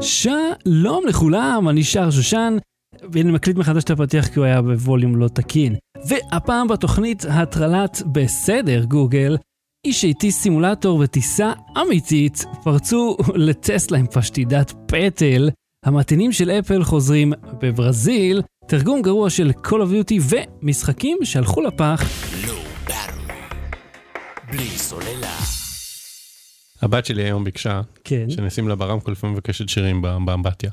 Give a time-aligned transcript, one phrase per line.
[0.00, 2.56] שלום לכולם, אני שר שושן,
[3.12, 5.76] ואני מקליט מחדש את הפתיח כי הוא היה בווליום לא תקין.
[6.08, 9.36] והפעם בתוכנית הטרלת בסדר גוגל,
[9.86, 11.52] איש איתי סימולטור וטיסה
[11.82, 15.50] אמיתית פרצו לטסלה עם פשטידת פטל,
[15.86, 17.32] המתאינים של אפל חוזרים
[17.62, 22.04] בברזיל, תרגום גרוע של Call of Duty ומשחקים שהלכו לפח.
[24.50, 25.59] בלי סוללה.
[26.82, 28.30] הבת שלי היום ביקשה כן.
[28.30, 30.70] שנשים לה ברמקול לפעמים מבקשת שירים באמבטיה.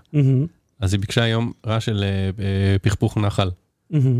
[0.79, 2.09] אז היא ביקשה היום רעש של אה,
[2.45, 3.49] אה, פכפוך נחל.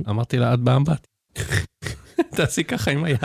[0.10, 1.12] אמרתי לה, את באמבטיה.
[2.36, 3.20] תעשי ככה עם היד.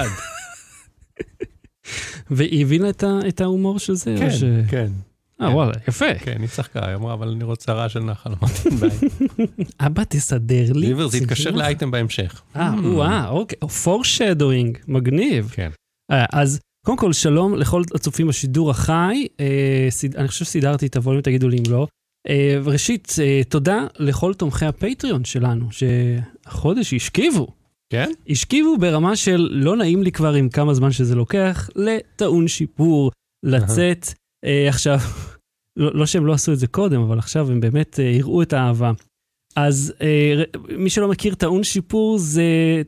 [2.30, 4.14] והיא הבינה את ה- את ההומור של זה?
[4.18, 4.86] כן, ש- כן,
[5.40, 6.14] אה, וואלה, יפה.
[6.18, 8.30] כן, היא צחקה, היא אמרה, אבל אני רוצה רעש של נחל.
[9.86, 10.86] אבא, תסדר לי.
[10.86, 11.18] ליבר, זה.
[11.18, 12.42] יתקשר לאייטם בהמשך.
[12.56, 13.68] אה, וואו, אוקיי.
[13.68, 15.50] פורשדוינג, מגניב.
[15.54, 15.70] כן.
[16.10, 19.26] אה, אז קודם כל, שלום לכל הצופים בשידור החי.
[19.40, 21.86] אה, סיד- אני חושב שסידרתי את הווליום, תגידו לי אם לא.
[22.28, 27.46] אה, וראשית, אה, תודה לכל תומכי הפטריון שלנו, שהחודש השכיבו.
[27.92, 28.10] כן?
[28.28, 33.10] השכיבו ברמה של לא נעים לי כבר עם כמה זמן שזה לוקח, לטעון שיפור,
[33.44, 34.06] לצאת.
[34.44, 34.98] אה, עכשיו,
[35.78, 38.52] לא, לא שהם לא עשו את זה קודם, אבל עכשיו הם באמת אה, הראו את
[38.52, 38.92] האהבה.
[39.56, 40.42] אז אה,
[40.78, 42.42] מי שלא מכיר, טעון שיפור זה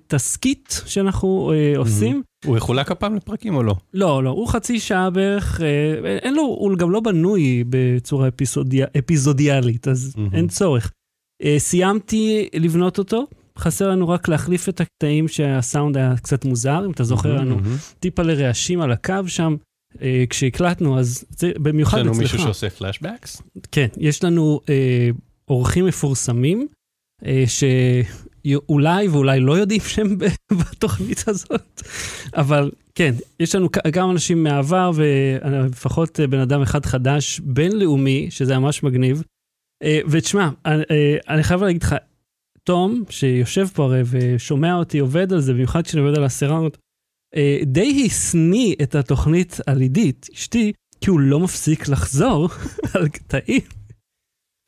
[0.06, 2.22] תסכית שאנחנו אה, עושים.
[2.44, 3.74] הוא יחולק הפעם לפרקים או לא?
[3.94, 8.86] לא, לא, הוא חצי שעה בערך, אה, אין לו, הוא גם לא בנוי בצורה אפיזודיה,
[8.98, 10.34] אפיזודיאלית, אז מהמם.
[10.34, 10.92] אין צורך.
[11.42, 13.26] אה, סיימתי לבנות אותו,
[13.58, 17.76] חסר לנו רק להחליף את הקטעים שהסאונד היה קצת מוזר, אם אתה זוכר לנו מהמם.
[18.00, 19.56] טיפה לרעשים על הקו שם.
[20.02, 22.22] אה, כשהקלטנו, אז זה יש במיוחד לנו אצלך.
[22.22, 23.42] מישהו שעושה פלאשבקס?
[23.72, 25.10] כן, יש לנו אה,
[25.48, 26.68] אורחים מפורסמים,
[27.24, 30.18] אה, שאולי ואולי לא יודעים שהם
[30.60, 31.82] בתוכנית הזאת,
[32.36, 38.58] אבל כן, יש לנו גם אנשים מהעבר, ולפחות אה, בן אדם אחד חדש, בינלאומי, שזה
[38.58, 39.22] ממש מגניב.
[39.82, 40.50] אה, ותשמע,
[41.28, 41.94] אני, חייב להגיד לך,
[42.64, 46.78] תום, שיושב פה הרי ושומע אותי עובד על זה, במיוחד כשאני עובד על הסירנות,
[47.36, 52.48] אה, די השניא את התוכנית על עידית, אשתי, כי הוא לא מפסיק לחזור
[52.94, 53.83] על קטעים.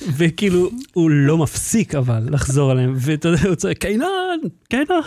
[0.03, 5.01] וכאילו, הוא לא מפסיק אבל לחזור עליהם, ואתה יודע, הוא צועק, קיינן, קיינן.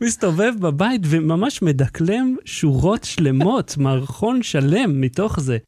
[0.00, 5.58] מסתובב בבית וממש מדקלם שורות שלמות, מערכון שלם מתוך זה.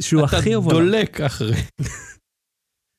[0.00, 0.68] שהוא אתה הכי אוהב.
[0.68, 0.80] עליו.
[0.82, 1.56] דולק אחרי.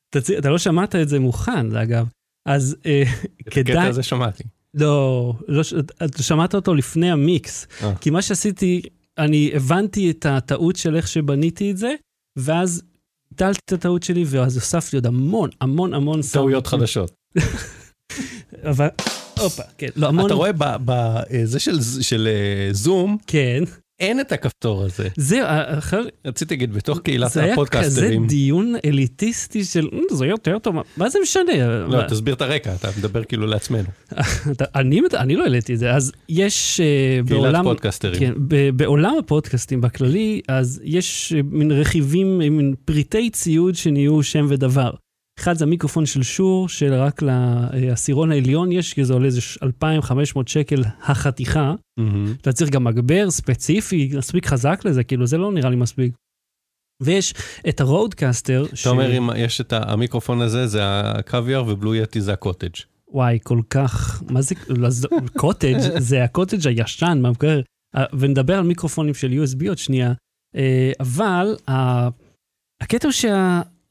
[0.09, 2.07] אתה אתה לא שמעת את זה מוכן, אגב.
[2.47, 3.03] אז אה,
[3.41, 4.43] את הקטע כדאי, הזה שמעתי.
[4.73, 5.73] לא, לא, ש-
[6.05, 7.67] אתה שמעת אותו לפני המיקס.
[7.83, 7.95] אה.
[7.95, 8.81] כי מה שעשיתי,
[9.17, 11.95] אני הבנתי את הטעות של איך שבניתי את זה,
[12.37, 12.83] ואז
[13.35, 17.11] ביטלתי את הטעות שלי, ואז הוספתי עוד המון, המון, המון טעויות חדשות.
[18.69, 18.87] אבל,
[19.39, 20.51] הופה, כן, לא, המון, אתה רואה
[20.85, 21.59] בזה
[22.01, 23.63] של אה, זום, כן.
[23.99, 25.07] אין את הכפתור הזה.
[25.17, 25.45] זהו,
[25.77, 30.59] אחר, רציתי להגיד, בתוך קהילת זה היה כזה הפודקאסטרים, דיון אליטיסטי של, "אה, זה יותר
[30.59, 31.67] טוב, מה- זה משנה?
[31.87, 33.87] לא, תסביר את הרקע, אתה מדבר כאילו לעצמנו.
[34.75, 36.85] אני אני לא העליתי את זה, אז יש אה,
[37.27, 37.63] קהילת בעולם...
[37.63, 38.19] פודקאסטרים.
[38.19, 38.33] כן,
[38.75, 44.91] בעולם הפודקאסטים בכללי, אז יש אה, מין רכיבים, אה, מין פריטי ציוד שנהיו שם ודבר.
[45.39, 50.83] אחד זה המיקרופון של שור, שרק לעשירון העליון יש, כי זה עולה איזה 2,500 שקל
[51.03, 51.73] החתיכה.
[51.99, 52.33] מהמם.
[52.41, 56.13] אתה צריך גם מגבר ספציפי, מספיק חזק לזה, כאילו זה לא נראה לי מספיק.
[57.01, 57.33] ויש
[57.69, 62.75] את הרודקאסטר, אתה אומר, אם יש את המיקרופון הזה, זה הקוויאר ו-Blue Yeti זה הקוטג'.
[63.11, 64.89] וואי, כל כך, מה זה, לא,
[65.37, 65.77] קוטג',
[66.09, 67.61] זה הקוטג' הישן, מהמקרר.
[67.95, 70.13] אה, ונדבר על מיקרופונים של USB עוד שנייה,
[70.55, 71.55] אה, אבל
[72.81, 73.13] הקטע הוא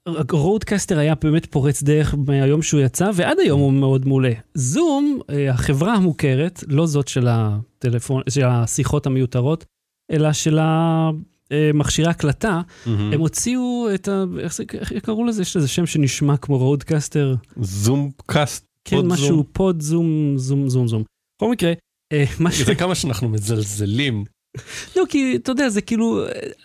[0.09, 4.33] שהרודקסטר היה באמת פורץ דרך מהיום שהוא יצא, ועד היום הוא מאוד מעולה.
[4.55, 9.65] זום, אה, החברה המוכרת, לא זאת של הטלפון, של השיחות המיותרות,
[10.11, 13.13] אלא של המכשירי הקלטה, מהמם.
[13.13, 14.25] הם הוציאו את ה...
[14.41, 15.43] איך קראו לזה?
[15.43, 17.35] יש לזה שם שנשמע כמו רודקסטר.
[17.57, 18.67] ZoomCast.
[18.85, 19.43] כן, Pod משהו Zoom.
[19.53, 21.03] PodZoom, Zoom, Zoom, Zoom.
[21.39, 21.73] בכל מקרה,
[22.13, 22.61] אה, מה ש...
[22.61, 24.25] זה כמה שאנחנו מזלזלים.
[24.97, 26.21] לא, כי אתה יודע, זה כאילו,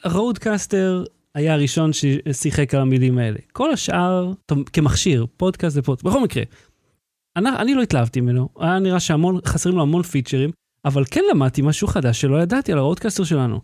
[0.06, 1.04] רודקסטר
[1.36, 3.38] היה הראשון ששיחק על המילים האלה.
[3.52, 4.31] כל השאר,
[4.74, 6.06] כמכשיר, פודקאסט זה פודקאסט.
[6.06, 6.44] בכל מקרה,
[7.36, 10.50] אני, אני לא התלהבתי ממנו, היה נראה שהמון, חסרים לו המון פיצ'רים,
[10.86, 13.62] אבל כן למדתי משהו חדש שלא ידעתי על הרודקסטר שלנו.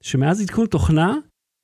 [0.00, 1.14] שמאז עדכון תוכנה,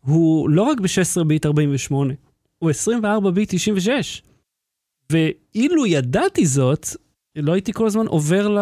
[0.01, 2.15] הוא לא רק ב-16 ביט 48,
[2.59, 4.23] הוא 24 ביט 96.
[5.13, 6.87] ואילו ידעתי זאת,
[7.37, 8.57] לא הייתי כל הזמן עובר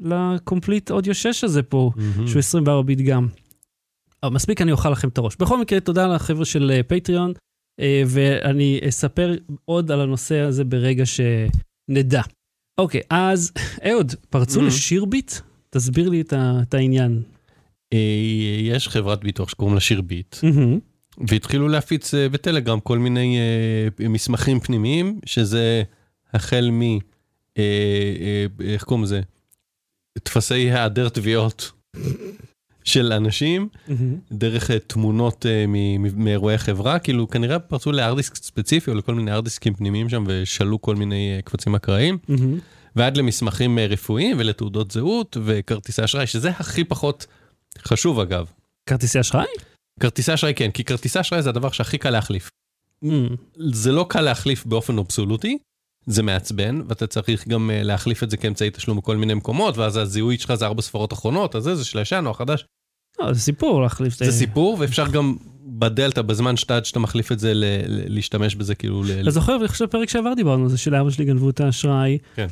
[0.00, 1.90] לקומפליט אודיו 6 הזה פה,
[2.26, 3.26] שהוא 24 ביט גם.
[4.22, 5.36] אבל מספיק אני אוכל לכם את הראש.
[5.36, 7.32] בכל מקרה, תודה לחבר'ה של אה, פטריון,
[7.80, 9.34] אה, ואני אספר
[9.64, 12.22] עוד על הנושא הזה ברגע שנדע.
[12.78, 13.52] אוקיי, אז
[13.90, 14.64] אהוד, פרצו Mhm.
[14.64, 15.32] לשירביט?
[15.70, 17.22] תסביר לי את ה- את העניין.
[17.92, 17.98] אה,
[18.62, 20.78] יש חברת ביטוח שקוראים לה שירביט, מהמם.
[21.28, 23.38] והתחילו להפיץ אה, בטלגרם כל מיני
[24.00, 25.82] אה, מסמכים פנימיים, שזה
[26.32, 26.82] החל מ...
[26.82, 26.98] אה,
[27.58, 29.20] אה, איך קוראים לזה?
[30.22, 31.72] טפסי היעדר תביעות
[32.88, 33.68] של אנשים,
[34.32, 35.64] דרך אה, תמונות אה,
[36.16, 40.96] מאירועי חברה, כאילו כנראה פרצו להארדיסק ספציפי או לכל מיני הארדיסקים פנימיים שם ושאלו כל
[40.96, 42.18] מיני אה, קבצים אקראיים,
[42.96, 47.26] ועד למסמכים רפואיים ולתעודות זהות וכרטיסי אשראי, שזה הכי פחות
[47.78, 48.46] חשוב אגב.
[48.90, 49.46] כרטיסי אשראי?
[50.00, 52.50] כרטיסי אשראי כן, כי כרטיסי אשראי זה הדבר שהכי קל להחליף.
[53.56, 55.58] זה לא קל להחליף באופן אבסולוטי,
[56.06, 60.38] זה מעצבן, ואתה צריך גם להחליף את זה כאמצעי תשלום בכל מיני מקומות, ואז הזיהוי
[60.38, 62.64] שלך זה ארבע ספרות אחרונות, אז זה, זה של הישן או החדש.
[63.20, 65.36] לא, זה סיפור להחליף את זה סיפור, ואפשר גם
[65.66, 69.02] בדלתא, בזמן שאתה, עד שאתה מחליף את זה, ל- ל- להשתמש בזה כאילו...
[69.02, 72.18] ל- אתה זוכר, אני חושב פרק שעבר דיברנו על זה, שלאבא שלי גנבו את האשראי.
[72.34, 72.46] כן.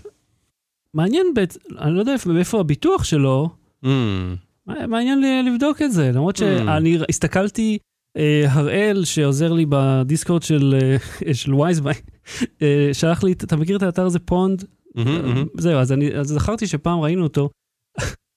[0.94, 3.48] מעניין, בעצ- אני לא יודע איפה- מאיפה הביטוח שלו,
[3.84, 3.88] Mm,
[4.88, 7.78] מעניין לי לבדוק את זה, למרות שאני הסתכלתי,
[8.16, 10.96] אה, הראל שעוזר לי בדיסקורד של, אה,
[11.34, 11.94] של וייזביי,
[12.62, 14.64] אה, שלח לי, אתה מכיר את האתר הזה Pwned?
[14.94, 15.44] מהמם, מהמם.
[15.58, 17.50] זהו, אז אני אז זכרתי שפעם ראינו אותו,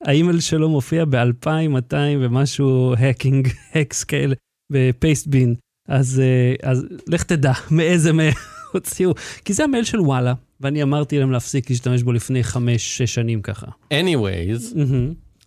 [0.04, 4.36] ה-email שלו מופיע ב-2200 ומשהו hacking, הקס כאלה,
[4.72, 5.56] בפייסט בין.
[5.88, 8.34] אז, אה, אז לך תדע מאיזה מייל
[8.74, 9.12] הוציאו,
[9.46, 13.66] כי זה המייל של וואלה, ואני אמרתי להם להפסיק להשתמש בו לפני חמש-שש שנים ככה.
[13.94, 14.78] anyways.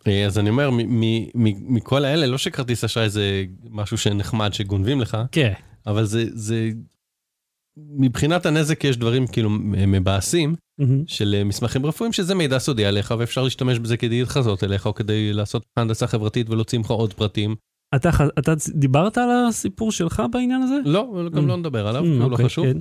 [0.06, 4.52] אה, אז אני אומר, מ- מ- מ- מכל האלה, לא שכרטיס אשראי זה משהו שנחמד
[4.54, 5.52] שגונבים לך, כן,
[5.86, 6.70] אבל זה, זה,
[7.76, 9.50] מבחינת הנזק יש דברים כאילו
[9.86, 11.02] מבאסים מהמם.
[11.06, 14.94] של אה, מסמכים רפואיים, שזה מידע סודי עליך, ואפשר להשתמש בזה כדי להתחזות אליך, או
[14.94, 17.54] כדי לעשות הנדסה חברתית ולהוציא ממך עוד פרטים.
[17.96, 20.74] אתה, אתה דיברת על הסיפור שלך בעניין הזה?
[20.84, 21.48] לא, גם Mm.
[21.48, 22.66] לא נדבר עליו, Mm, הוא לא אוקיי, חשוב.
[22.66, 22.78] כן.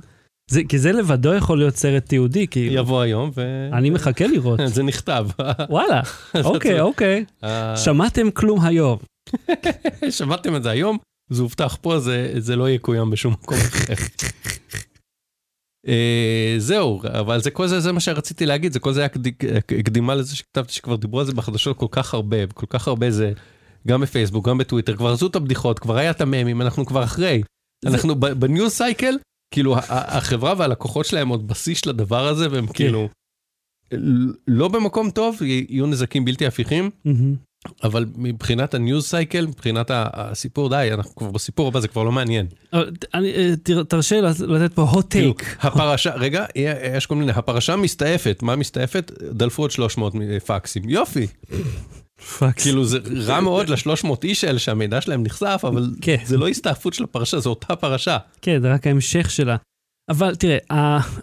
[0.50, 3.68] זה, כי זה לבדו יכול להיות סרט תיעודי, כי יבוא היום, ו...
[3.72, 4.60] אני מחכה לראות.
[4.74, 5.26] זה נכתב.
[5.70, 6.00] וואלה,
[6.44, 7.24] אוקיי, אוקיי.
[7.44, 8.98] אה, שמעתם כלום היום.
[10.10, 10.98] שמעתם את זה היום,
[11.32, 13.94] זה הובטח פה, זה, זה לא יקוים בשום מקום אחר.
[15.88, 19.28] אה, זהו, אבל זה כל זה, זה מה שרציתי להגיד, זה כל זה היה קד-
[19.84, 23.32] קדימה לזה שכתבתי שכבר דיברו על זה בחדשות כל כך הרבה, כל כך הרבה זה,
[23.88, 27.42] גם בפייסבוק, גם בטוויטר, כבר עשו את הבדיחות, כבר היה את הממים, אנחנו כבר אחרי.
[27.86, 29.14] אנחנו ב- ב-news cycle,
[29.54, 33.08] כאילו החברה והלקוחות שלהם עוד בשיא של הדבר הזה, והם כאילו,
[34.48, 36.90] לא במקום טוב, יהיו נזקים בלתי הפיכים.
[37.04, 37.36] מהמם.
[37.84, 42.46] אבל מבחינת ה-news cycle, מבחינת הסיפור, די, אנחנו כבר בסיפור הבא, זה כבר לא מעניין.
[42.74, 42.80] אה,
[43.62, 45.44] תר- תרשה לתת פה hot כאילו, take.
[45.66, 46.44] הפרשה, רגע,
[46.96, 49.12] יש כל מיני, הפרשה מסתעפת, מה מסתעפת?
[49.32, 50.12] דלפו עוד 300
[50.46, 51.26] פקסים, יופי.
[52.38, 52.62] פאקס.
[52.62, 56.16] כאילו זה רע מאוד ל-300 איש האלה שהמידע שלהם נחשף, אבל כן.
[56.24, 58.18] זה לא הסתעפות של הפרשה, זו אותה פרשה.
[58.42, 59.56] כן, זה רק ההמשך שלה.
[60.08, 60.58] אבל תראה,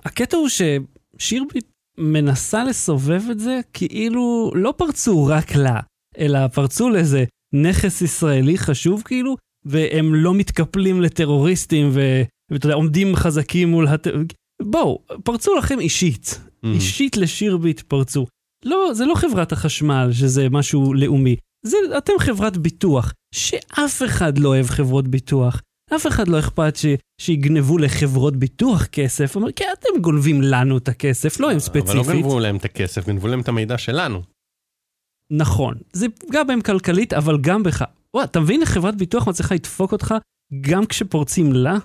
[0.06, 1.66] הקטע הוא ששירביט
[1.98, 5.80] מנסה לסובב את זה כאילו לא פרצו רק לה,
[6.18, 7.24] אלא פרצו לאיזה
[7.54, 9.36] נכס ישראלי חשוב כאילו,
[9.66, 14.08] והם לא מתקפלים לטרוריסטים ו- ואתה יודע, עומדים חזקים מול הט...
[14.62, 16.40] בואו, פרצו לכם אישית.
[16.44, 16.68] Mm.
[16.68, 18.26] אישית לשירביט פרצו.
[18.66, 21.36] לא, זה לא חברת החשמל שזה משהו לאומי.
[21.66, 25.62] זה, אתם חברת ביטוח, שאף אחד לא אוהב חברות ביטוח.
[25.96, 26.86] אף אחד לא אכפת ש,
[27.22, 29.36] שיגנבו לחברות ביטוח כסף.
[29.36, 31.90] אומר, כן, אתם גונבים לנו את הכסף, לא הם ספציפית.
[31.90, 34.22] אבל לא גנבו להם את הכסף, גנבו להם את המידע שלנו.
[35.32, 35.76] נכון.
[35.94, 37.84] זה פגע בהם כלכלית, אבל גם בך.
[38.14, 40.16] וואי, אתה מבין איך חברת ביטוח מצליחה לדפוק אותך
[40.62, 41.78] גם כשפורצים לה?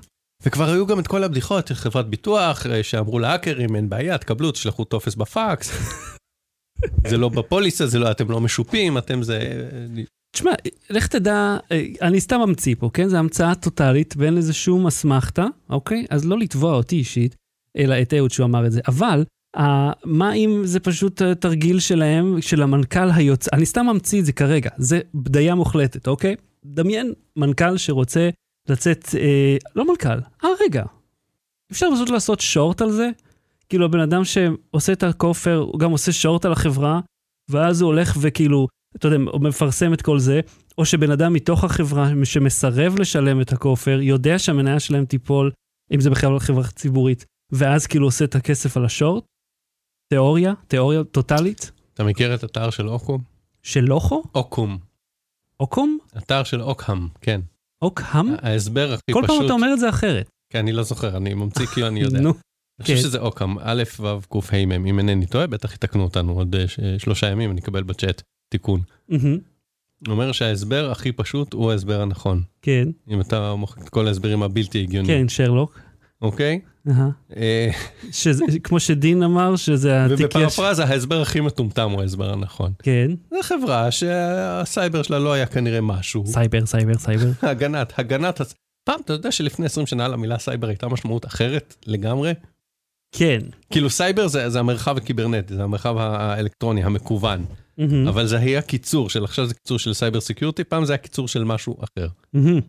[0.42, 4.52] וכבר היו גם את כל הבדיחות של חברת ביטוח, אה, שאמרו להאקרים, אין בעיה, תקבלו,
[4.52, 5.70] תשלחו טופס בפקס.
[7.10, 9.68] זה לא בפוליסה, זה לא, אתם לא משופים, אתם זה...
[10.34, 10.52] תשמע,
[10.90, 13.08] לך תדע, אה, אני סתם ממציא פה, כן?
[13.08, 16.06] זו המצאה טוטאלית ואין לזה שום אסמכתה, אוקיי?
[16.10, 17.36] אז לא לתבוע אותי אישית,
[17.76, 18.80] אלא את אהוד שהוא אמר את זה.
[18.88, 19.24] אבל, אה,
[20.04, 24.32] מה אם זה פשוט אה, תרגיל שלהם, של המנכ"ל היוצא, אני סתם ממציא את זה
[24.32, 26.36] כרגע, זה בדיה מוחלטת, אוקיי?
[26.64, 28.30] דמיין מנכ"ל שרוצה
[28.68, 30.84] לצאת, אה, לא מנכ"ל, אה רגע,
[31.72, 33.10] אפשר פשוט לעשות שורט על זה?
[33.68, 37.00] כאילו הבן אדם שעושה את הכופר, הוא גם עושה שורט על החברה,
[37.50, 40.40] ואז הוא הולך וכאילו, אתה יודע, הוא מפרסם את כל זה,
[40.78, 45.50] או שבן אדם מתוך החברה שמסרב לשלם את הכופר, יודע שהמניה שלהם תיפול,
[45.94, 49.24] אם זה בכלל חברה ציבורית, ואז כאילו עושה את הכסף על השורט?
[50.14, 50.52] תיאוריה?
[50.68, 51.70] תיאוריה טוטאלית?
[51.94, 53.20] אתה מכיר את אתר של אוקום?
[53.62, 54.22] של לוחו?
[54.34, 54.78] אוקום.
[55.60, 55.98] אוקום?
[56.18, 57.40] אתר של אוקהם, כן.
[57.82, 58.34] אוקהם?
[58.42, 59.36] ההסבר הכי כל פשוט...
[59.36, 60.28] פעם אתה אומר את זה אחרת.
[60.50, 62.20] כן, אני לא זוכר, אני ממציא כאילו אני יודע.
[62.20, 62.38] נו, אני
[62.82, 63.00] חושב כן.
[63.00, 64.06] שזה אוקם, א', ו',
[64.40, 67.60] ק', ה', מ', אם אינני טועה, בטח יתקנו אותנו עוד אה, ש- שלושה ימים, אני
[67.60, 68.80] אקבל בצ'אט תיקון.
[70.08, 72.42] אומר שההסבר הכי פשוט הוא ההסבר הנכון.
[72.62, 75.78] כן, אם אתה מוחק את כל ההסברים הבלתי הגיוניים, כן, שרלוק.
[76.22, 76.60] אוקיי?
[77.36, 77.70] אה,
[78.12, 80.24] שזה, כמו שדין אמר, שזה התיק יש...
[80.24, 82.72] ובפרפרזה, ההסבר הכי מטומטם הוא ההסבר הנכון.
[82.82, 86.26] כן, זו חברה שהסייבר שלה לא היה כנראה משהו.
[86.26, 87.30] סייבר, סייבר, סייבר.
[87.50, 88.40] הגנת, הגנת,
[88.84, 92.34] פעם, אתה יודע שלפני 20 שנה למילה סייבר הייתה משמעות אחרת לגמרי?
[93.14, 93.38] כן.
[93.70, 97.44] כאילו סייבר זה, זה המרחב הקיברנטי, זה המרחב האלקטרוני, המקוון.
[97.78, 100.98] מהמם, אבל זה היה קיצור של, עכשיו זה קיצור של cyber security, פעם זה היה
[100.98, 102.08] קיצור של משהו אחר.
[102.32, 102.60] מהמם.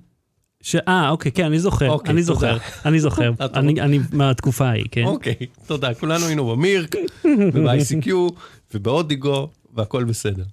[0.65, 2.23] ש- אה, אוקיי, כן, אני זוכר, אוקיי, אני.
[2.23, 5.03] זוכר, אני זוכר, אני אני מהתקופה ההיא, כן.
[5.05, 5.35] אוקיי,
[5.67, 6.95] תודה, כולנו היינו ב-mIRC,
[7.53, 8.11] וב-ICQ,
[8.73, 10.43] ובאודיגו, והכל בסדר.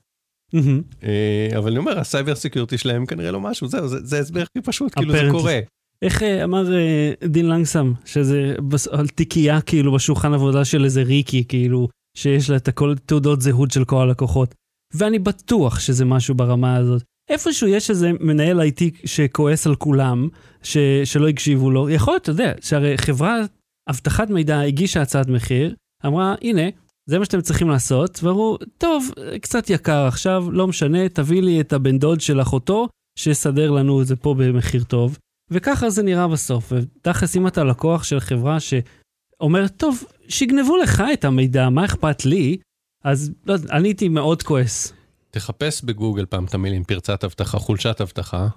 [1.05, 4.61] אה, אבל אני אומר, ה-cyber security שלהם כנראה לא משהו, זהו, זה זה ההסבר הכי
[4.65, 5.29] פשוט, כאילו זה.
[5.31, 5.59] קורה.
[6.03, 8.55] איך אה, אמר אה, דין לנגסם, שזה
[8.91, 13.71] על תיקייה כאילו בשולחן עבודה של איזה ריקי, כאילו, שיש לה את הכל תעודות זהות
[13.71, 14.55] של כל הלקוחות.
[14.95, 17.03] ואני בטוח שזה משהו ברמה הזאת.
[17.29, 20.29] איפשהו יש איזה מנהל IT שכועס על כולם,
[20.63, 21.91] ש, שלא הקשיבו לו.
[21.91, 23.51] יכול להיות, אתה יודע, שהרי חברת
[23.91, 25.75] אבטחת מידע הגישה הצעת מחיר,
[26.07, 26.63] אמרה, הנה,
[27.07, 29.11] זה מה שאתם צריכים לעשות, ואמרו, טוב,
[29.43, 32.89] קצת יקר עכשיו, לא משנה, תביא לי את הבן דוד של אחותו,
[33.19, 35.19] שיסדר לנו את זה פה במחיר טוב.
[35.51, 36.73] וככה זה נראה בסוף.
[36.73, 42.57] ותכלס, אם אתה לקוח של חברה שאומרת, טוב, שיגנבו לך את המידע, מה אכפת לי?
[43.05, 44.93] אז לא, אני הייתי מאוד כועס.
[45.35, 48.49] תחפש בגוגל פעם את המילים פרצת אבטחה, חולשת אבטחה,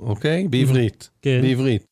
[0.00, 0.48] אוקיי?
[0.48, 1.40] בעברית, כן.
[1.42, 1.84] בעברית.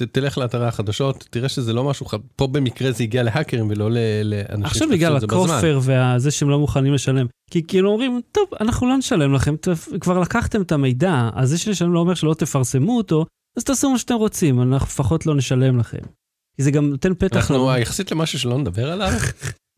[0.00, 2.06] ותלך לאתרי החדשות, תראה שזה לא משהו,
[2.36, 3.90] פה במקרה זה הגיע להאקרים ולא
[4.24, 5.16] לאנשים עכשיו בגלל.
[5.16, 7.26] הכופר וזה שהם לא מוכנים לשלם.
[7.50, 9.54] כי כאילו אומרים, טוב, אנחנו לא נשלם לכם,
[10.00, 13.98] כבר לקחתם את המידע, אז זה שנשלם לא אומר שלא תפרסמו אותו, אז תעשו מה
[13.98, 16.02] שאתם רוצים, אנחנו לפחות לא נשלם לכם.
[16.56, 17.36] כי זה גם נותן פתח...
[17.36, 19.12] אנחנו יחסית למשהו שלא נדבר עליו,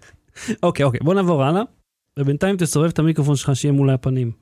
[0.63, 1.63] אוקיי, אוקיי, בוא נעבור הלאה,
[2.19, 4.33] ובינתיים תסובב את המיקרופון שלך שיהיה מול הפנים.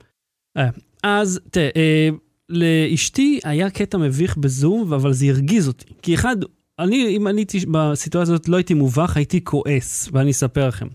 [0.56, 0.68] אה,
[1.02, 2.08] אז תראה, אה,
[2.48, 5.94] לאשתי היה קטע מביך בזום, אבל זה הרגיז אותי.
[6.02, 6.36] כי אחד,
[6.78, 10.88] אני, אם אני הייתי בסיטואציה הזאת, לא הייתי מובך, הייתי כועס, ואני אספר לכם.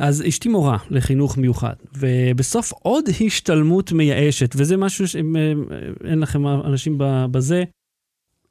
[0.00, 6.94] אז אשתי מורה לחינוך מיוחד, ובסוף עוד השתלמות מייאשת, וזה משהו שאם אה, לכם אנשים
[7.30, 7.64] בזה,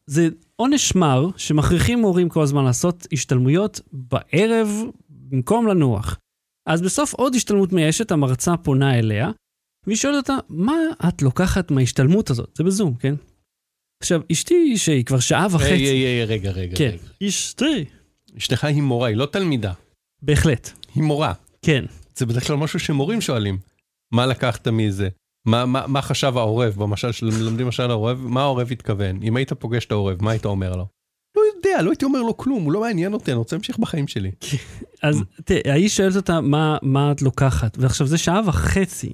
[0.07, 4.69] זה עונש מר שמכריחים מורים כל הזמן לעשות השתלמויות בערב
[5.09, 6.19] במקום לנוח.
[6.67, 9.29] אז בסוף עוד השתלמות מייאשת, המרצה פונה אליה,
[9.85, 10.73] והיא שואלת אותה, מה
[11.07, 12.49] את לוקחת מההשתלמות הזאת?
[12.57, 13.15] זה בזום, כן?
[14.03, 15.71] עכשיו, אשתי, שהיא כבר שעה וחצי...
[15.71, 17.27] היי, היי, היי, רגע, רגע, כן, רגע.
[17.27, 17.85] אשתי.
[18.37, 19.73] אשתך היא מורה, היא לא תלמידה,
[20.21, 21.33] בהחלט, היא מורה.
[21.61, 21.85] כן.
[22.15, 23.57] זה בדרך כלל משהו שמורים שואלים.
[24.13, 25.09] מה לקחת מזה?
[25.47, 29.23] מה, מה, מה חשב העורב, במשל שלומדים משל העורב, מה העורב התכוון?
[29.23, 30.87] אם היית פוגש את העורב, מה היית אומר לו?
[31.37, 34.07] לא יודע, לא הייתי אומר לו כלום, הוא לא מעניין אותי, אני רוצה להמשיך בחיים
[34.07, 34.31] שלי.
[35.03, 37.77] אז תראה, האיש שואלת אותה, מה, מה את לוקחת?
[37.79, 39.13] ועכשיו, זה שעה וחצי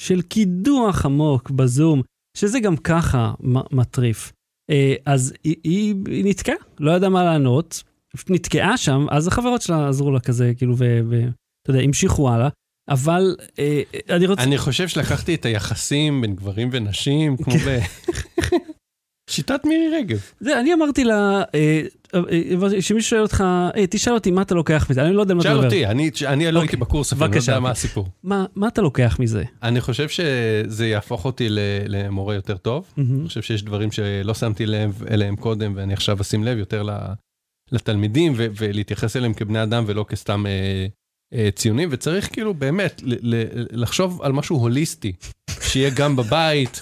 [0.00, 2.02] של קידוח עמוק בזום,
[2.36, 3.32] שזה גם ככה
[3.72, 4.32] מטריף.
[4.70, 7.82] אה, אז היא, היא, היא נתקעה, לא ידעה מה לענות,
[8.30, 12.48] נתקעה שם, אז החברות שלה עזרו לה כזה, כאילו, ואתה יודע, המשיכו הלאה.
[12.88, 14.42] אבל אה, אני רוצה...
[14.42, 17.78] אני חושב שלקחתי את היחסים בין גברים ונשים, כמו ב...
[19.32, 20.20] שיטת מירי רגב.
[20.40, 21.82] זה, אני אמרתי לה, אה,
[22.14, 25.40] אה, שמישהו שואל אותך, "היי, תשאל אותי מה אתה לוקח מזה, אני לא יודע מה
[25.40, 25.66] אתה שאל מדבר.
[25.66, 27.40] אותי, אני לא הייתי אוקיי, בקורס, אפילו, אני לא.
[27.40, 28.08] יודע מה הסיפור.
[28.22, 29.44] מה, אתה לוקח מזה?
[29.62, 31.46] אני חושב שזה יהפוך אותי
[31.86, 32.94] למורה יותר טוב.
[32.98, 36.88] אני חושב שיש דברים שלא שמתי לב אליהם קודם, ואני עכשיו אשים לב יותר
[37.72, 40.86] לתלמידים, ולהתייחס אליהם כבני אדם ולא כסתם אה,
[41.34, 43.02] אה, ציונים, וצריך כאילו באמת
[43.70, 45.12] לחשוב על משהו הוליסטי,
[45.60, 46.80] שיהיה גם בבית,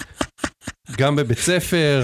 [0.98, 2.02] גם בבית ספר,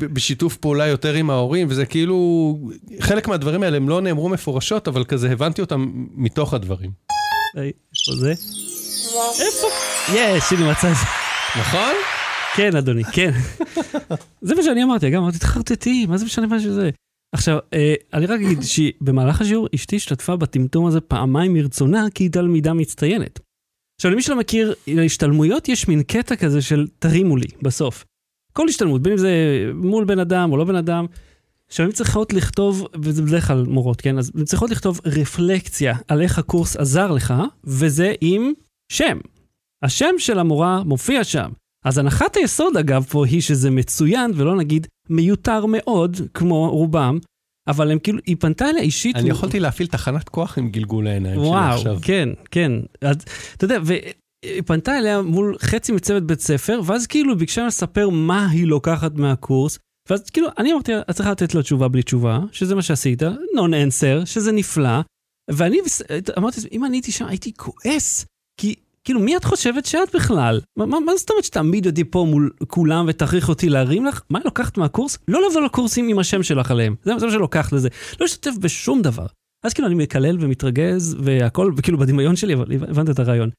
[0.00, 2.58] בשיתוף פעולה יותר עם ההורים, וזה כאילו,
[3.00, 6.90] חלק מהדברים האלה הם לא נאמרו מפורשות, אבל כזה הבנתי אותם מתוך הדברים.
[7.56, 8.30] איפה זה?
[9.44, 9.66] איפה?
[10.14, 11.02] יש, הנה מצא את זה.
[11.60, 11.94] נכון?
[12.56, 13.30] כן, אדוני, כן.
[14.40, 16.90] זה מה שאני אמרתי, גם אמרתי, תחרטטי, מה זה משנה מה שזה?
[17.34, 22.30] עכשיו, אה, אני רק אגיד שבמהלך השיעור אשתי השתתפה בטמטום הזה פעמיים מרצונה, כי היא
[22.30, 23.40] תלמידה מצטיינת.
[24.00, 28.04] עכשיו, למי שלא מכיר, להשתלמויות יש מין קטע כזה של תרימו לי, בסוף.
[28.56, 29.30] כל השתלמות, בין אם זה
[29.74, 31.06] מול בן אדם או לא בן אדם,
[31.68, 34.18] עכשיו, הן צריכות לכתוב, וזה בדרך כלל מורות, כן?
[34.18, 37.34] אז הן צריכות לכתוב רפלקציה על איך הקורס עזר לך,
[37.64, 38.52] וזה עם
[38.92, 39.18] שם.
[39.82, 41.50] השם של המורה מופיע שם.
[41.84, 47.18] אז הנחת היסוד, אגב, פה היא שזה מצוין, ולא נגיד מיותר מאוד, כמו רובם,
[47.68, 49.16] אבל הם כאילו, היא פנתה אליה אישית.
[49.16, 51.98] אני יכולתי להפעיל תחנת כוח עם גלגול העיניים שלי וואו, עכשיו.
[52.02, 52.72] כן, כן.
[53.00, 53.16] אז,
[53.56, 53.78] אתה יודע,
[54.46, 59.14] והיא פנתה אליה מול חצי מצוות בית ספר, ואז כאילו ביקשה לספר מה היא לוקחת
[59.14, 59.78] מהקורס,
[60.10, 63.22] ואז כאילו, אני אמרתי את צריכה לתת לו תשובה בלי תשובה, שזה מה שעשית,
[63.54, 65.00] נון אנסר, שזה נפלא,
[65.50, 65.78] ואני
[66.38, 68.26] אמרתי, אם אני הייתי שם, הייתי כועס,
[68.60, 68.74] כי
[69.04, 70.60] כאילו, מי את חושבת שאת בכלל?
[70.76, 74.20] מה, מה, מה זאת אומרת שתעמיד אותי פה מול כולם ותכריח אותי להרים לך?
[74.30, 75.18] מה לוקחת מהקורס?
[75.28, 76.94] לא לבוא לקורסים עם השם שלך עליהם.
[77.02, 77.88] זה מה שלוקחת לזה.
[78.20, 79.26] לא להשתתף בשום דבר.
[79.64, 83.50] אז כאילו אני מקלל ומתרגז והכל, וכאילו בדמיון שלי, אבל הבנת את הרעיון.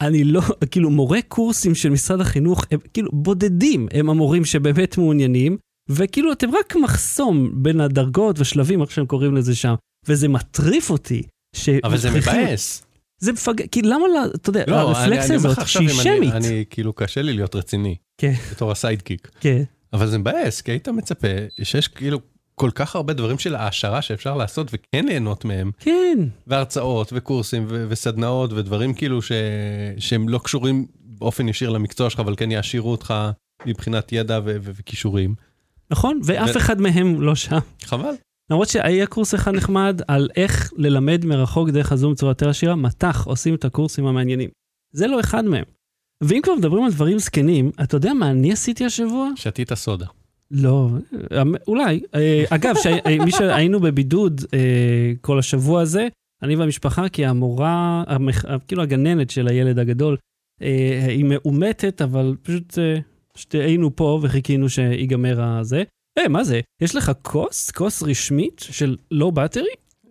[0.00, 5.56] אני לא, כאילו מורי קורסים של משרד החינוך, הם כאילו בודדים הם המורים שבאמת מעוניינים,
[5.88, 9.74] וכאילו אתם רק מחסום בין הדרגות ושלבים, איך שהם קוראים לזה שם,
[10.08, 11.22] וזה מטריף אותי.
[11.84, 12.86] אבל זה מבאס.
[13.18, 16.32] זה מפגר, כי למה, לא, אתה יודע, לא, הרפלקסיה הזאת, שהיא שמית.
[16.32, 19.28] אני, אני כאילו קשה לי להיות רציני, כן, בתור הסיידקיק.
[19.40, 19.62] כן.
[19.92, 21.28] אבל זה מבאס, כי היית מצפה
[21.62, 22.20] שיש כאילו
[22.54, 27.86] כל כך הרבה דברים של העשרה שאפשר לעשות וכן ליהנות מהם, כן, והרצאות וקורסים ו-
[27.88, 29.32] וסדנאות ודברים כאילו ש-
[29.98, 33.14] שהם לא קשורים באופן ישיר למקצוע שלך, אבל כן יעשירו אותך
[33.66, 35.34] מבחינת ידע ו- ו- וכישורים.
[35.90, 37.58] נכון, ואף ו- אחד מהם לא שם.
[37.82, 38.12] חבל.
[38.50, 43.24] למרות שהיה קורס אחד נחמד על איך ללמד מרחוק דרך הזום בצורה יותר עשירה, מט"ח
[43.26, 44.50] עושים את הקורסים המעניינים.
[44.92, 45.64] זה לא אחד מהם.
[46.22, 49.28] ואם כבר מדברים על דברים זקנים, אתה יודע מה אני עשיתי השבוע?
[49.36, 50.06] שתית סודה.
[50.50, 50.88] לא,
[51.32, 52.00] אה, אולי.
[52.14, 54.58] אה, אגב, שהי- מי שהיינו בבידוד אה,
[55.20, 56.08] כל השבוע הזה,
[56.42, 58.04] אני והמשפחה, כי המורה,
[58.68, 60.16] כאילו הגננת של הילד הגדול,
[60.62, 62.98] אה, היא מאומתת, אבל פשוט אה,
[63.60, 65.82] היינו פה וחיכינו שיגמר הזה.
[66.18, 66.60] היי, מה זה?
[66.80, 67.70] יש לך כוס?
[67.70, 69.64] כוס רשמית של לואו באטרי?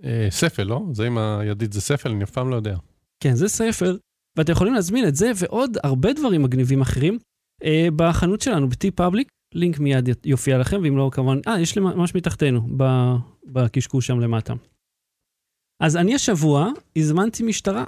[0.03, 0.81] אה, ספל, לא?
[0.91, 2.75] זה עם הידית זה ספל, אני אף פעם לא יודע.
[3.23, 3.97] כן, זה ספר,
[4.37, 7.17] ואתם יכולים להזמין את זה ועוד הרבה דברים מגניבים אחרים
[7.63, 12.15] אה, בחנות שלנו, ב-T-Public, לינק מיד יופיע לכם, ואם לא, כמובן, אה, יש לי ממש
[12.15, 12.67] מתחתנו,
[13.45, 14.53] בקשקוש שם למטה.
[15.79, 17.83] אז אני השבוע הזמנתי משטרה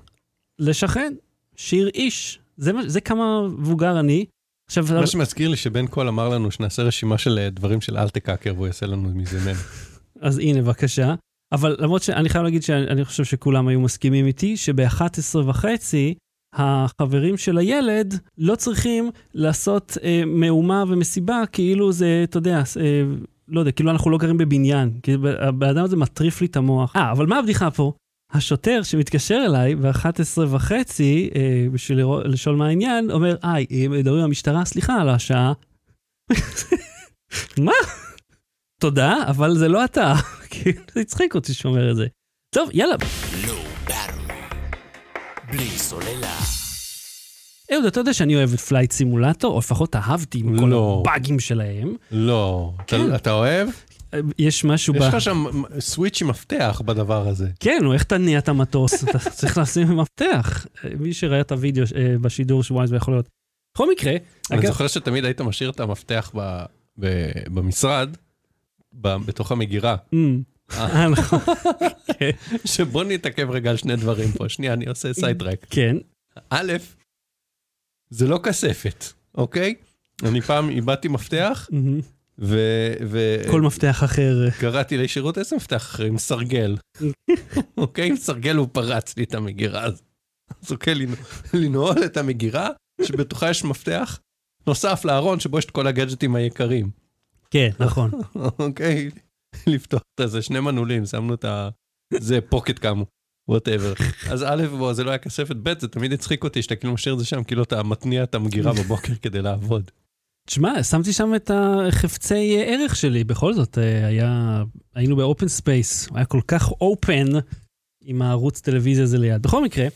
[0.60, 1.14] לשכן,
[1.56, 2.40] שיר איש.
[2.58, 4.26] זה, זה כמה מבוגר אני.
[4.68, 8.20] עכשיו, מה שמזכיר לי שבן קול אמר לנו שנעשה רשימה של אה, דברים של אלטה
[8.20, 9.58] קאקר והוא יעשה לנו מזה מם.
[10.28, 11.16] אז הנה, בבקשה.
[11.52, 16.16] אבל למרות שאני חייב להגיד שאני חושב שכולם היו מסכימים איתי, שב-11 וחצי,
[16.56, 23.04] החברים של הילד לא צריכים לעשות אה, מהומה ומסיבה, כאילו זה, אתה יודע, אה,
[23.48, 24.92] לא יודע, כאילו אנחנו לא גרים בבניין.
[25.04, 26.96] כי הבן אדם הזה מטריף לי את המוח.
[26.96, 27.94] אה, אבל מה הבדיחה פה?
[28.32, 30.10] השוטר שמתקשר אליי ב-11
[30.50, 35.10] וחצי, אה, בשביל לראות- לשאול מה העניין, אומר, היי, אה, מדברים עם המשטרה, סליחה על
[35.10, 35.54] השעה.
[37.66, 37.72] מה?
[38.82, 40.14] תודה, אבל זה לא אתה.
[40.52, 42.08] כאילו, זה הצחיק אותי שהוא אומר את זה.
[42.56, 42.96] טוב, יאללה.
[45.52, 46.38] בלי סוללה.
[47.74, 50.98] אהוד, אתה יודע שאני אוהב את Flight Simulator, או לפחות אהבתי עם כל לא.
[51.02, 51.96] הבאגים שלהם.
[52.12, 52.74] לא.
[52.88, 53.08] כן.
[53.08, 53.70] אתה- אתה אוהב?
[54.40, 54.98] יש משהו ב...
[54.98, 55.46] יש לך שם
[55.80, 57.48] switch עם מפתח בדבר הזה.
[57.60, 59.04] כן, נו, איך תניע את המטוס?
[59.04, 60.66] אתה צריך לשים מפתח.
[61.00, 63.30] מי שראה את הוידאו אה, בשידור שבועיים זה יכול להיות.
[63.76, 64.12] בכל מקרה,
[64.52, 66.64] אני אגב, זוכר שתמיד היית משאיר את המפתח ב-
[67.00, 68.10] ב- במשרד,
[68.94, 69.96] ב- בתוך המגירה.
[70.14, 70.42] נכון,
[72.66, 74.50] שבוא נתעכב רגע על שני דברים פה.
[74.50, 75.66] שנייה, אני עושה סיידטרק.
[75.70, 75.98] כן,
[76.50, 76.74] א',
[78.10, 79.76] זה לא כספת, אוקיי?
[80.24, 82.00] אני פעם איבדתי מפתח, אמ,
[82.40, 84.48] ו- כל מפתח אחר.
[84.48, 86.76] וקראתי לשירות איזה מפתח אחר, עם סרגל.
[87.78, 90.02] אוקיי, עם סרגל הוא פרץ לי את המגירה הזאת.
[90.64, 91.16] אז אוקיי, לנ-
[91.54, 92.70] לנעול את המגירה,
[93.02, 94.20] שבתוכה יש מפתח,
[94.68, 96.90] נוסף לארון שבו יש את כל הגאדג'טים היקרים.
[97.52, 98.12] כן, נכון.
[98.60, 99.10] אוקיי,
[99.68, 101.70] לפתוח את זה, שני מנעולים, שמנו את ה...
[102.14, 103.08] זה פוקט כאמור,
[103.48, 103.94] whatever.
[104.32, 107.14] אז א', בוא, זה לא היה כספת, ב', זה תמיד הצחיק אותי שאתה כאילו משאיר
[107.14, 109.92] את זה שם, כאילו אתה מתניע את המגירה בבוקר כדי לעבוד.
[110.48, 114.64] תשמע, שמתי שם את החפצי ערך שלי, בכל זאת, אה, היה,
[114.96, 117.26] היינו ב-open space, הוא היה כל כך open
[118.06, 119.42] עם הערוץ טלוויזיה הזה ליד.
[119.42, 119.88] בכל מקרה,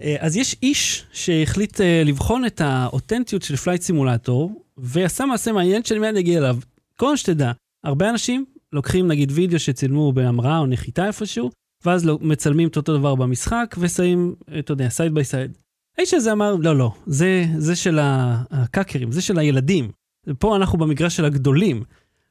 [0.00, 5.84] אה, אז יש איש שהחליט אה, לבחון את האותנטיות של flight simulator, ועשה מעשה מעניין
[5.84, 6.56] שאני מיד אגיע אליו.
[6.96, 7.52] קודם שתדע,
[7.84, 8.44] הרבה אנשים
[8.76, 11.50] לוקחים נגיד וידאו שצילמו בהמראה או נחיתה איפשהו,
[11.84, 15.58] ואז לא, מצלמים את אותו דבר במשחק, ושמים, אתה יודע, side by side.
[15.98, 19.90] האיש הזה אמר, לא, לא, זה, זה של הקאקרים, זה של הילדים.
[20.38, 21.82] פה אנחנו במגרש של הגדולים.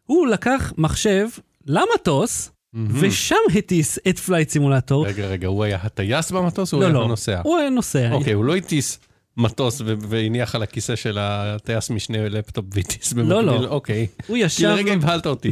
[0.03, 1.27] הוא לקח מחשב
[1.65, 2.51] למטוס,
[2.89, 5.07] ושם הטיס את flight simulator.
[5.07, 7.41] רגע, רגע, הוא היה הטייס במטוס או הוא לא, היה לא, הנוסע?
[7.43, 8.11] הוא היה נוסע.
[8.11, 8.99] אוקיי, הוא לא הטיס
[9.37, 13.41] מטוס והניח על הכיסא של הטייס משנה לפטופ והטיס במקביל.
[13.41, 13.65] לא.
[13.67, 14.07] אוקיי.
[14.27, 15.49] הוא כי ישב, לרגע הבהלת אותי.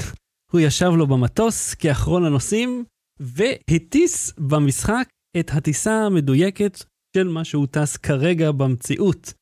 [0.54, 2.84] הוא ישב לו במטוס כאחרון הנוסעים,
[3.20, 6.84] והטיס במשחק את הטיסה המדויקת
[7.18, 9.34] של מה שהוא טס כרגע במציאות.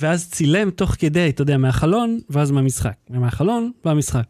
[0.00, 2.96] ואז צילם תוך כדי, אתה יודע, מהחלון, ואז מהמשחק.
[3.10, 4.24] מהחלון, והמשחק.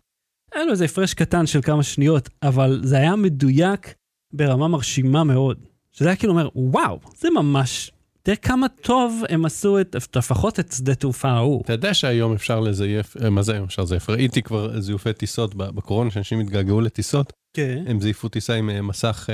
[0.55, 3.95] היה לו איזה הפרש קטן של כמה שניות, אבל זה היה מדויק
[4.33, 5.67] ברמה מרשימה מאוד.
[5.93, 7.91] שזה היה כאילו אומר, וואו, זה ממש...
[8.23, 11.63] תראה כמה טוב הם עשו את, לפחות את שדה תעופה ההוא.
[11.65, 14.11] אתה יודע שהיום אפשר לזייף, אה, מה זה היום אפשר לזייף?
[14.11, 17.85] ראיתי כבר זיופי טיסות בקורונה, שאנשים התגעגעו לטיסות, כן.
[17.87, 19.29] הם זייפו טיסה עם אה, מסך,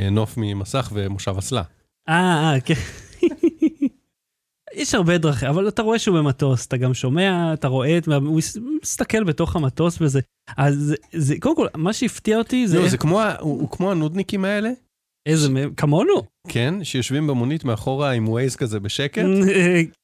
[0.00, 1.62] אה, נוף ממסך ומושב אסלה.
[2.08, 2.74] אה, כן.
[4.74, 8.56] יש הרבה דרכים, אבל אתה רואה שהוא במטוס, אתה גם שומע, אתה רואה, הוא מס-
[8.82, 10.20] מסתכל בתוך המטוס וזה.
[10.56, 12.78] אז זה, קודם כל, מה שהפתיע אותי זה...
[12.78, 14.70] לא, זה כמו, הוא הוא כמו הנודניקים האלה,
[15.26, 15.74] איזה מהם?
[15.74, 16.22] כמונו.
[16.48, 19.24] כן, שיושבים במונית מאחורה עם ווייז כזה בשקט.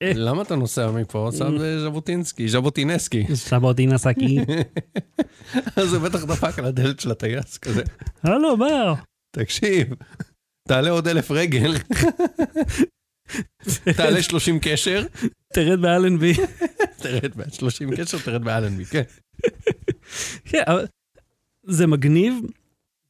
[0.03, 1.29] אה, למה אתה נוסע מפה?
[1.39, 1.49] סע
[1.85, 2.49] ז'בוטינסקי.
[2.49, 4.39] סבוטינה סקי.
[5.77, 7.83] אז זה בטח דפק על הדלת של הטייס כזה.
[8.23, 8.95] הלו, בר.
[9.37, 9.89] תקשיב,
[10.69, 11.75] תעלה עוד אלף רגל,
[13.97, 15.03] תעלה 30 קשר,
[15.53, 16.33] תרד באלנבי.
[16.97, 19.03] תרד ב-30 קשר, תרד באלנבי, כן.
[20.45, 20.87] כן, אבל
[21.67, 22.35] זה מגניב,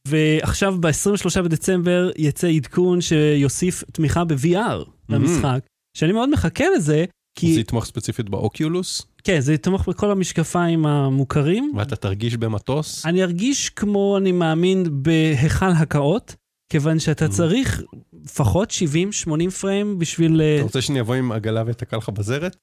[0.09, 5.59] ועכשיו ב-23 בדצמבר יצא עדכון שיוסיף תמיכה ב-VR למשחק,
[5.97, 7.05] שאני מאוד מחכה לזה,
[7.39, 7.53] כי...
[7.53, 11.71] זה יתמוך ספציפית באוקיולוס, כן, זה יתמוך בכל המשקפיים המוכרים.
[11.75, 13.05] ואתה תרגיש במטוס.
[13.05, 16.35] אני ארגיש כמו, אני מאמין, בהיכל הקאות,
[16.71, 17.29] כיוון שאתה Mhm.
[17.29, 17.81] צריך
[18.25, 20.41] לפחות 70-80 פריים בשביל...
[20.41, 22.55] אה, אתה רוצה שאני אבוא עם עגלה ואתקע לך בזרת?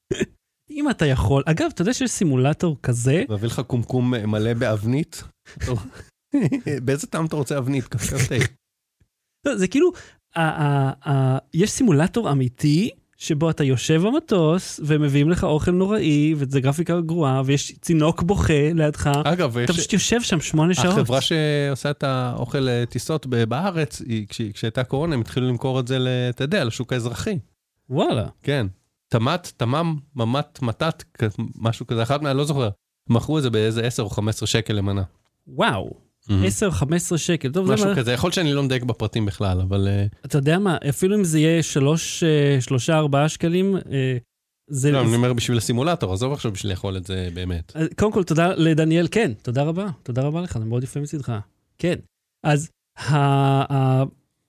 [0.70, 1.42] אם אתה יכול.
[1.46, 3.24] אגב, אתה יודע שיש סימולטור כזה?
[3.28, 5.22] ואביא לך קומקום מלא באבנית?
[6.84, 7.84] באיזה טעם אתה רוצה אבנית?
[9.46, 9.90] לא, זה כאילו,
[11.54, 17.72] יש סימולטור אמיתי, שבו אתה יושב במטוס, ומביאים לך אוכל נוראי, וזה גרפיקה גרועה, ויש
[17.80, 19.10] צינוק בוכה לידך.
[19.24, 19.72] אגב, אתה.
[19.72, 20.86] פשוט יושב שם שמונה שעות.
[20.98, 25.88] החברה שעושה את האוכל אה, טיסות בארץ, היא- כש- כשהייתה קורונה, הם התחילו למכור את
[25.88, 25.98] זה,
[26.30, 27.38] אתה יודע, לשוק האזרחי.
[27.90, 28.28] וואלה.
[28.42, 28.66] כן.
[29.08, 31.04] תמת, תמם, ממת, מתת,
[31.58, 32.32] משהו כזה, אחד מה...
[32.32, 32.68] לא זוכר.
[33.08, 35.02] מכרו את זה באיזה 10 או 15 שקל למנה.
[35.46, 36.05] וואו.
[36.28, 36.32] Mhm.
[37.12, 37.52] 10-15 שקל.
[37.52, 40.76] טוב, משהו כזה, יכול להיות שאני לא מדייק בפרטים בכלל, אבל אה, אתה יודע מה,
[40.88, 41.62] אפילו אם זה יהיה
[42.88, 44.16] 3-4 שקלים, אה,
[44.68, 44.92] זה...
[44.92, 47.72] לא, אני אומר בשביל הסימולטור, עזוב עכשיו בשביל לאכול את זה באמת.
[47.98, 51.32] קודם כל, תודה לדניאל, כן, תודה רבה, תודה רבה לך, זה מאוד יפה מצידך.
[51.78, 51.94] כן.
[52.44, 52.70] אז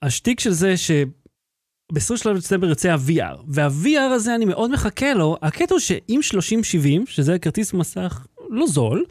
[0.02, 5.36] השטיק של זה שב-23 בדצמבר יוצא ה-VR, וה-VR הזה, אני מאוד מחכה לו.
[5.42, 9.04] הקטע הוא שעם 3070, שזה כרטיס מסך לא זול,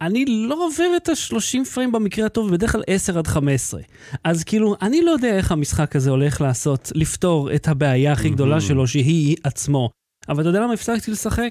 [0.00, 3.80] אני לא עובר את ה-30 פריים במקרה הטוב, בדרך כלל 10 עד 15.
[4.24, 8.56] אז כאילו, אני לא יודע איך המשחק הזה הולך לעשות, לפתור את הבעיה הכי גדולה
[8.56, 8.60] Mhm.
[8.60, 9.90] שלו, שהיא עצמו.
[10.28, 11.48] אבל אתה יודע למה הפסקתי לשחק?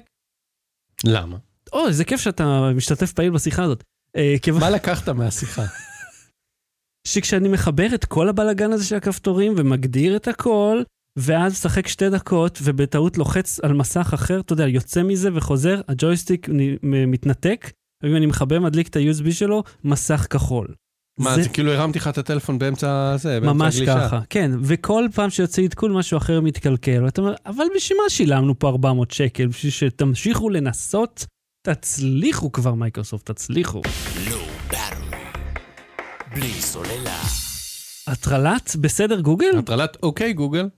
[1.04, 1.36] למה?
[1.72, 3.82] אוי, איזה כיף שאתה משתתף פעיל בשיחה הזאת.
[4.16, 5.62] אה, מה לקחת מהשיחה?
[7.08, 10.82] שכשאני מחבר את כל הבלגן הזה של הכפתורים ומגדיר את הכל,
[11.18, 16.48] ואז משחק שתי דקות ובטעות לוחץ על מסך אחר, אתה יודע, יוצא מזה וחוזר, הג'ויסטיק
[16.82, 17.70] מתנתק,
[18.02, 20.66] ואם אני מכבה, מדליק את ה-USB שלו, מסך כחול.
[21.18, 24.00] מה, זה זה כאילו הרמתי לך את הטלפון באמצע זה, באמצע ממש הגלישה.
[24.00, 28.58] ככה, כן, וכל פעם שיוצא עדכון משהו אחר מתקלקל, ואתה אומר, אבל בשביל מה שילמנו
[28.58, 29.46] פה 400 שקל?
[29.46, 31.26] בשביל שתמשיכו לנסות?
[31.66, 33.82] תצליחו כבר מייקרוסופט, תצליחו.
[36.34, 37.20] בלי סוללה.
[38.06, 39.58] הטרלת בסדר גוגל?
[39.58, 40.68] הטרלת אוקיי גוגל.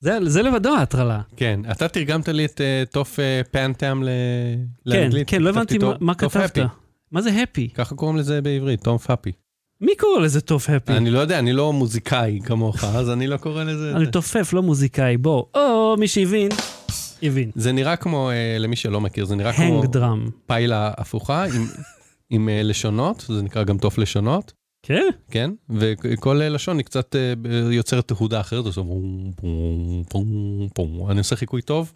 [0.00, 1.20] זה, זה לבדו ההטרלה.
[1.36, 5.30] כן, אתה תרגמת לי את אה, תוף אה, פנטאם ל- כן, לאנגלית.
[5.30, 6.36] כן, לא כתבתי הבנתי מה, מה כתבת.
[6.50, 6.60] הפי.
[7.12, 7.68] מה זה הפי?
[7.74, 9.32] ככה קוראים לזה בעברית, תום פאפי.
[9.80, 10.40] מי קורא לזה
[10.76, 10.92] הפי?
[10.92, 13.92] אני לא יודע, אני לא מוזיקאי כמוך, אז אני לא קורא לזה...
[13.96, 15.44] אני תופף, לא מוזיקאי, בוא.
[15.54, 16.48] או, מי שהבין,
[17.22, 17.50] הבין.
[17.54, 20.30] זה נראה כמו, אה, למי שלא מכיר, זה נראה כמו הנג דראם.
[20.46, 21.66] פיילה הפוכה עם-
[22.30, 24.52] עם אה, לשונות, זה נקרא גם תוף לשונות,
[24.82, 25.08] כן?
[25.30, 25.50] כן?
[25.68, 27.32] וכל לשון היא קצת אה,
[27.72, 29.30] יוצרת תהודה אחרת, בום,
[30.10, 31.10] בום, בום.
[31.10, 31.92] אני עושה חיקוי טוב?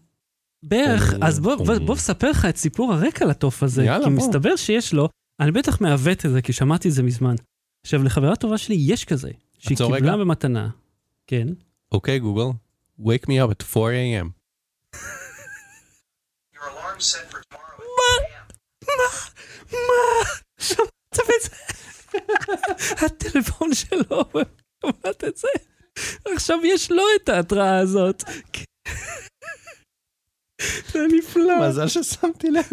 [0.63, 3.87] בערך, אז בוא, נספר לך את סיפור הרקע לתוף הזה.
[4.05, 4.09] כי.
[4.09, 5.09] מסתבר שיש לו,
[5.41, 7.35] אני בטח מעוות את זה, כי שמעתי את זה מזמן.
[7.83, 10.17] עכשיו, לחברה טובה שלי יש כזה, שהיא קיבלה.
[10.17, 10.69] במתנה.
[11.27, 11.49] כן.
[11.93, 12.57] אוקיי, גוגל,
[13.01, 14.29] wake me up at 4 a.m.
[16.55, 18.25] Your alarm set for tomorrow at
[18.87, 19.09] מה?
[19.73, 20.25] מה?
[20.59, 21.74] שמעת את זה?
[23.05, 24.25] הטלפון שלו,
[24.83, 25.49] שמעת את זה?
[26.35, 28.23] עכשיו יש לו את ההתראה הזאת.
[30.93, 31.69] זה נפלא.
[31.69, 32.65] מזל ששמתי לב.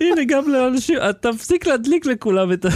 [0.00, 2.68] הנה, גם לאנשים, תפסיק להדליק לכולם את ה...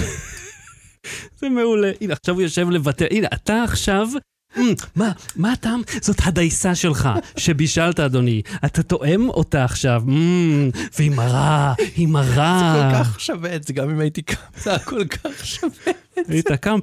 [1.38, 1.92] זה מעולה.
[2.00, 3.06] הנה, עכשיו הוא יושב לבטל.
[3.10, 4.08] הנה, אתה עכשיו...
[4.56, 5.82] "אמ, מה, מה הטעם?
[6.00, 8.42] זאת הדייסה שלך, שבישלת, אדוני.
[8.64, 12.90] אתה תואם אותה עכשיו, "אמ, והיא מרה, היא זה מרה.
[12.92, 15.92] כל כך שווה את זה, גם אם הייתי קם, זה היה כל כך שווה.
[16.28, 16.78] היית קם,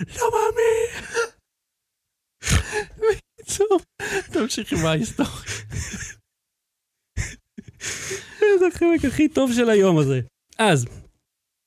[0.00, 1.04] לא מאמין.
[3.56, 3.82] טוב,
[4.32, 5.32] תמשיך עם ההיסטוריה.
[8.38, 10.20] זה החלק הכי טוב של היום הזה.
[10.58, 10.86] אז,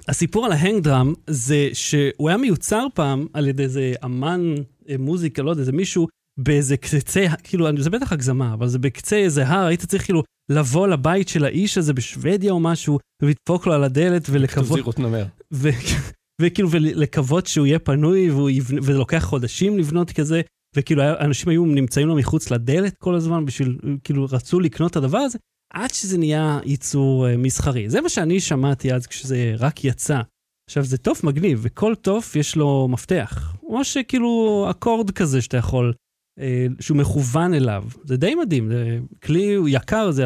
[0.09, 4.55] הסיפור על ההנגדראם זה שהוא היה מיוצר פעם על ידי איזה אמן
[4.89, 6.07] אה, מוזיקה, לא יודע, איזה מישהו
[6.39, 10.87] באיזה קצה, כאילו, זה בטח הגזמה, אבל זה בקצה איזה הר, היית צריך כאילו לבוא
[10.87, 15.25] לבית של האיש הזה בשוודיה או משהו, ולדפוק לו על הדלת ולקוות, זהירות נמר.
[15.53, 15.69] ו-
[16.41, 20.41] וכאילו, ולקוות שהוא יהיה פנוי, יבנה, וזה לוקח חודשים לבנות כזה,
[20.75, 25.17] וכאילו, אנשים היו נמצאים לו מחוץ לדלת כל הזמן בשביל, כאילו, רצו לקנות את הדבר
[25.17, 25.37] הזה,
[25.69, 27.89] עד שזה נהיה ייצור אה, מסחרי.
[27.89, 30.21] זה מה שאני שמעתי אז כשזה רק יצא.
[30.69, 33.55] עכשיו, זה תוף מגניב, וכל תוף יש לו מפתח.
[33.63, 35.93] או שכאילו אקורד כזה שאתה יכול,
[36.39, 37.83] אה, שהוא מכוון אליו.
[38.03, 40.25] זה די מדהים, זה כלי יקר, זה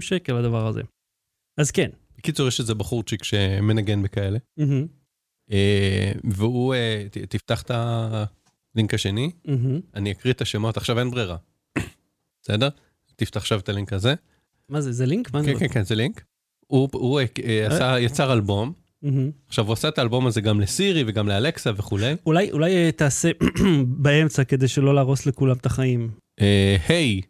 [0.00, 0.80] שקל הדבר הזה.
[1.60, 1.90] אז כן.
[2.18, 4.86] בקיצור, יש איזה בחורצ'יק שמנגן בכאלה, מהמם,
[5.52, 9.80] אה, והוא, אה, ת- תפתח את הלינק השני, מהמם.
[9.94, 11.36] אני אקריא את השמות, עכשיו אין ברירה.
[12.42, 12.68] בסדר?
[13.16, 14.14] תפתח עכשיו את הלינק הזה.
[14.68, 15.30] מה זה, זה לינק?
[15.30, 16.24] כן, כן, כן, זה לינק.
[16.66, 18.72] הוא, הוא אה, אה, עשה, יצר אלבום.
[19.48, 22.14] עכשיו הוא עשה את האלבום הזה גם לסירי וגם לאלקסה וכולי.
[22.26, 23.30] אולי, אולי אה, תעשה
[24.02, 26.10] באמצע כדי שלא להרוס לכולם את החיים.
[26.40, 27.20] אה, היי,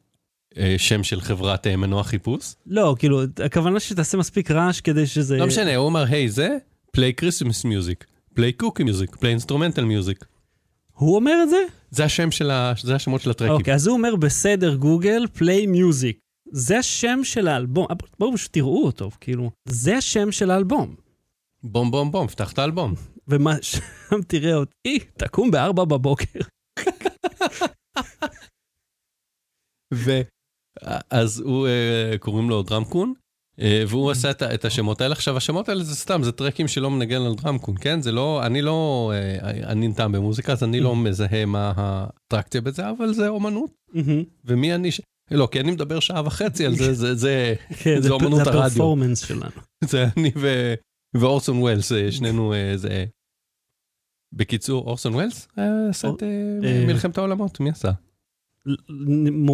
[0.59, 2.55] אה, שם של חברת אה, מנוע חיפוש.
[2.67, 5.37] לא, כאילו, הכוונה שתעשה מספיק רעש כדי שזה...
[5.37, 6.57] לא משנה, הוא אמר, היי, זה,
[6.93, 10.25] play Christmas music, play קוקי music, play instrumental music.
[10.93, 11.57] הוא אומר את זה?
[11.91, 12.73] זה השם של ה...
[12.83, 13.55] זה השמות של ה tracks.
[13.55, 16.19] אוקיי, אז הוא אומר בסדר גוגל, play music.
[16.51, 17.87] זה השם של האלבום.
[17.91, 19.51] אה, בואו פשוט תראו אותו, כאילו.
[19.69, 20.95] זה השם של האלבום.
[21.63, 22.95] בום בום בום, פתח את האלבום.
[23.29, 26.41] ומה, שם תראה אותי, תקום בארבע בבוקר.
[29.93, 33.15] ואז הוא, אה, קוראים לו דרמקון,
[33.61, 35.13] אה, והוא עשה את השמות האלה.
[35.13, 38.03] עכשיו, השמות האלה זה סתם, זה טרקים שלא מנגן על דרמקון, כן?
[38.03, 43.15] זה לא, אני לא, אני נטעם במוזיקה, אז אני לא מזהה מה האטרקציה בזה, אבל
[43.15, 43.71] זה אומנות.
[43.93, 44.25] מהמם.
[44.45, 45.01] ומי אני ש...
[45.31, 48.65] לא, כי אני מדבר שעה וחצי על זה, זה, זה, כן, זה אומנות זה הרדיו.
[48.65, 49.61] הפרפורמנס שלנו.
[49.91, 50.75] זה אני ו...
[51.15, 53.05] ואורסון ווילס, אה, שנינו אה, זה...
[54.33, 56.29] בקיצור, אורסון ווילס אה, עשה את אה,
[56.69, 57.91] אה, מלחמת העולמות, מי עשה?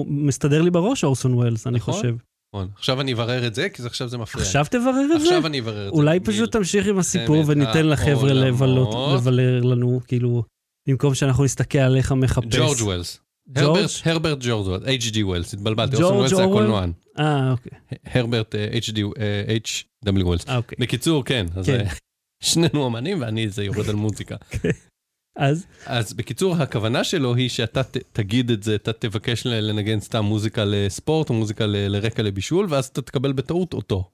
[0.07, 1.95] מסתדר לי בראש אורסון ווילס, אני נכון.
[1.95, 2.15] חושב.
[2.55, 2.69] נכון.
[2.77, 4.45] עכשיו אני אברר את זה, כי עכשיו זה מפריע.
[4.47, 5.27] עכשיו תברר את זה?
[5.27, 5.99] עכשיו אני אברר את זה.
[5.99, 6.21] אולי.
[6.21, 9.15] פשוט תמשיך עם הסיפור וניתן לחבר'ה לבלות.
[9.15, 10.43] לבלר לנו, כאילו,
[10.89, 12.57] במקום שאנחנו נסתכל עליך מחפש.
[12.57, 13.21] ג'ורג' ווילס.
[13.59, 13.87] ג'ורג'?
[14.05, 15.19] הרברט- ג'ורג' H.G.
[15.23, 16.45] ווילס, התבלבלתי, אורסון ווילס זה?
[16.45, 16.93] הקולנוען.
[17.19, 17.73] אה, אוקיי.
[18.05, 18.99] הרברט אה, H.D.
[19.21, 20.25] אה, H.W.
[20.25, 20.49] ווילס.
[20.49, 20.77] אה, אוקיי.
[20.81, 21.81] בקיצור, כן, אז כן.
[21.81, 21.91] אה,
[22.43, 24.37] שנינו אמנים ואני זה יורד על מוזיקה.
[25.37, 30.25] אז, אז בקיצור, הכוונה שלו היא שאתה ת, תגיד את זה, אתה תבקש לנגן סתם
[30.25, 34.11] מוזיקה לספורט או מוזיקה ל, לרקע לבישול, ואז אתה תקבל בטעות אותו.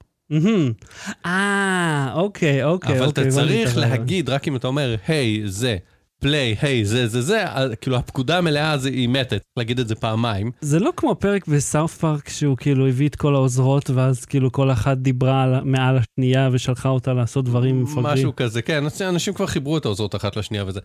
[1.27, 2.99] אה, אוקיי, אוקיי.
[2.99, 3.77] אבל אוקיי, אתה את צריך.
[3.77, 5.77] להגיד, רק אם אתה אומר, היי, זה,
[6.21, 7.45] פליי, היי, זה, זה, זה,
[7.81, 10.51] כאילו הפקודה המלאה זה, היא מתת, צריך להגיד את זה פעמיים.
[10.61, 14.71] זה לא כמו הפרק בסאוף פארק שהוא כאילו הביא את כל העוזרות ואז כאילו כל
[14.71, 18.07] אחת דיברה על- מעל השנייה ושלחה אותה לעשות דברים מפגרים.
[18.07, 20.81] משהו כזה, כן, אנשים כבר חיברו את העוזרות אחת לשנייה וזה.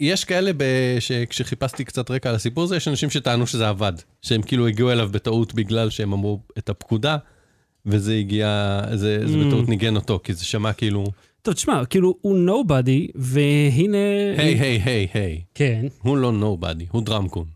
[0.00, 0.64] יש כאלה, ב...
[1.00, 5.08] שכשחיפשתי קצת רקע על הסיפור הזה, יש אנשים שטענו שזה עבד, שהם כאילו הגיעו אליו
[5.12, 7.16] בטעות בגלל שהם אמרו את הפקודה,
[7.86, 9.46] וזה הגיע, זה, זה Mm.
[9.46, 11.04] בטעות ניגן אותו, כי זה שמע כאילו,
[11.42, 13.98] טוב, תשמע, כאילו הוא נובדי והנה...
[14.38, 17.46] היי, היי, היי, היי, כן, הוא לא נובדי, הוא דרמקון.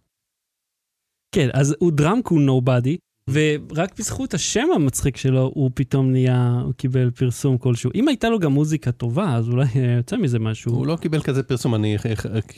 [1.32, 2.96] כן, אז הוא דרמקו נובדי,
[3.30, 7.90] ורק בזכות השם המצחיק שלו הוא פתאום נהיה, הוא קיבל פרסום כלשהו.
[7.94, 10.72] אם הייתה לו גם מוזיקה טובה, אז אולי אה, יוצא מזה משהו.
[10.72, 11.96] הוא לא קיבל כזה פרסום, אני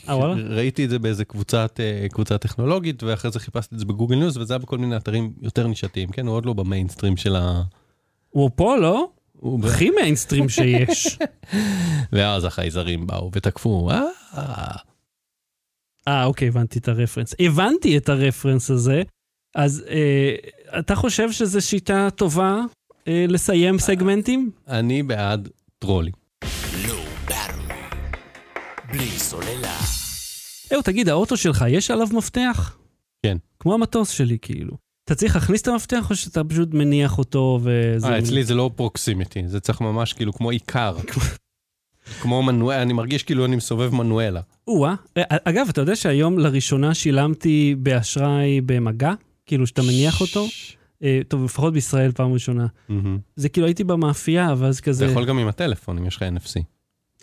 [0.09, 0.33] אה, וואלה?
[0.55, 4.37] ראיתי את זה באיזה קבוצת, אה, קבוצה טכנולוגית, ואחרי זה חיפשתי את זה בגוגל ניוז,
[4.37, 6.27] וזה היה בכל מיני אתרים יותר נישתיים, כן?
[6.27, 7.61] הוא עוד לא במיינסטרים של ה...
[8.29, 9.09] הוא פה, לא?
[9.39, 11.17] הוא הכי מיינסטרים שיש.
[12.13, 14.75] ואז החייזרים באו ותקפו, אה,
[16.07, 17.35] אה, אוקיי, הבנתי את הרפרנס.
[17.39, 19.01] הבנתי את הרפרנס הזה.
[19.55, 20.35] אז אה,
[20.79, 22.61] אתה חושב שזו שיטה טובה
[23.07, 24.51] אה, לסיים סגמנטים?
[24.67, 25.49] אני בעד
[25.79, 26.13] טרולים.
[27.27, 27.75] באטרי.
[28.91, 29.77] בלי סוללה.
[30.73, 32.77] אהו, תגיד, האוטו שלך, יש עליו מפתח?
[33.23, 33.37] כן.
[33.59, 34.88] כמו המטוס שלי, כאילו.
[35.09, 38.07] אתה צריך להכניס את המפתח או שאתה פשוט מניח אותו וזה...
[38.07, 40.97] אה, אצלי זה לא פרוקסימיטי, זה צריך ממש כאילו כמו עיקר.
[42.21, 44.41] כמו מנואל, אני מרגיש כאילו אני מסובב מנואלה.
[44.67, 44.95] או-אה.
[45.17, 49.13] אה, אגב, אתה יודע שהיום לראשונה שילמתי באשראי במגע?
[49.45, 50.45] כאילו, שאתה מניח אותו?
[51.03, 52.67] אה, טוב, לפחות בישראל פעם ראשונה.
[53.35, 55.05] זה כאילו הייתי במאפייה, ואז כזה...
[55.05, 56.61] יכול גם עם הטלפון, אם יש לך NFC.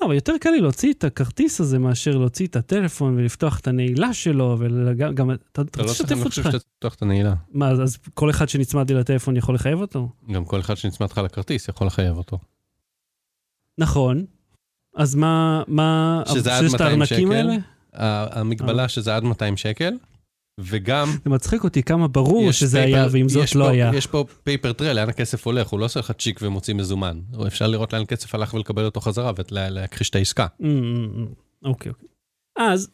[0.00, 3.66] לא, אבל יותר קל לי להוציא את הכרטיס הזה מאשר להוציא את הטלפון ולפתוח את
[3.68, 5.14] הנעילה שלו, וגם...
[5.14, 7.35] גם, אתה אתה לא רוצה צריך, אני לשתף לא צריך לפתוח את הנעילה.
[7.52, 10.09] מה, אז- כל אחד שנצמד לי לטלפון יכול לחייב אותו?
[10.32, 12.38] גם כל אחד שנצמד לך לכרטיס יכול לחייב אותו.
[13.78, 14.24] נכון.
[14.96, 16.22] אז מה, מה...
[16.28, 17.37] שזה עד שיש את 200 הארנקים שקל?
[17.37, 17.56] האלה?
[18.40, 19.94] המגבלה שזה עד 200 שקל,
[20.61, 21.09] וגם...
[21.25, 23.90] זה מצחיק אותי כמה ברור שזה פייפר- היה, ועם זאת לא פה- היה.
[23.95, 27.21] יש פה פייפר טרל, לאן הכסף הולך, הוא לא עושה לך צ'יק ומוציא מזומן.
[27.35, 30.47] או אפשר לראות לאן הכסף הלך ולקבל אותו חזרה ולהכחיש את העסקה.
[30.61, 30.66] Mm, mm,
[31.19, 31.66] mm.
[31.69, 32.09] אוקיי, אוקיי.
[32.59, 32.90] אז,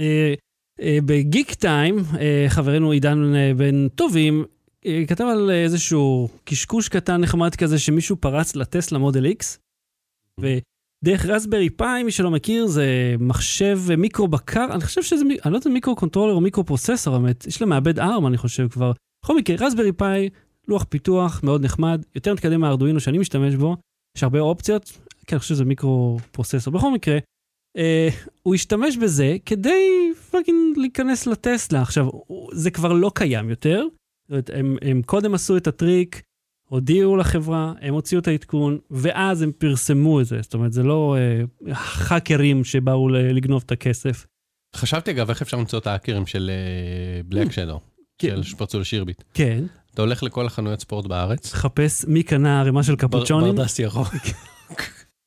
[0.00, 0.34] אה,
[0.80, 4.44] אה, בגיק טיים, אה, חברנו עידן אה, בן טובים,
[4.86, 9.58] אה, כתב על איזשהו קשקוש קטן נחמד כזה שמישהו פרץ לטסלה Model X,
[11.02, 15.56] ודרך Raspberry Pi, מי שלא מכיר, זה מחשב מיקרו בקר, אני חושב שזה, אני לא
[15.56, 18.92] יודע אם micro controller או micro processor, האמת, יש לה מעבד ARM, אני חושב כבר.
[19.24, 20.28] בכל מקרה, Raspberry Pi,
[20.68, 23.76] לוח פיתוח מאוד נחמד, יותר מתקדם מהארדואינו שאני משתמש בו,
[24.16, 24.92] יש הרבה אופציות,
[25.26, 26.72] כן, אני חושב שזה micro processor.
[26.72, 27.18] בכל מקרה,
[27.76, 28.08] אה,
[28.42, 31.82] הוא השתמש בזה כדי fucking להיכנס לטסלה.
[31.82, 32.08] עכשיו,
[32.52, 33.84] זה כבר לא קיים יותר.
[33.84, 36.22] זאת אומרת, הם, הם קודם עשו את הטריק,
[36.68, 40.38] הודיעו לחברה, הם הוציאו את העדכון, ואז הם פרסמו את זה.
[40.42, 41.74] זאת אומרת, זה לא אה,
[42.10, 44.26] האקרים שבאו לגנוב את הכסף.
[44.76, 46.50] חשבתי אגב איך אפשר למצוא את האקרים של
[47.26, 47.80] Black Shadow,
[48.18, 48.28] כן.
[48.36, 49.22] של שפרצו לשירביט.
[49.34, 51.52] כן, אתה הולך לכל החנויות ספורט בארץ.
[51.52, 53.54] חפש מי קנה ערימה של קפוצ'ונים.
[53.54, 54.08] בר- ברדס ירוק.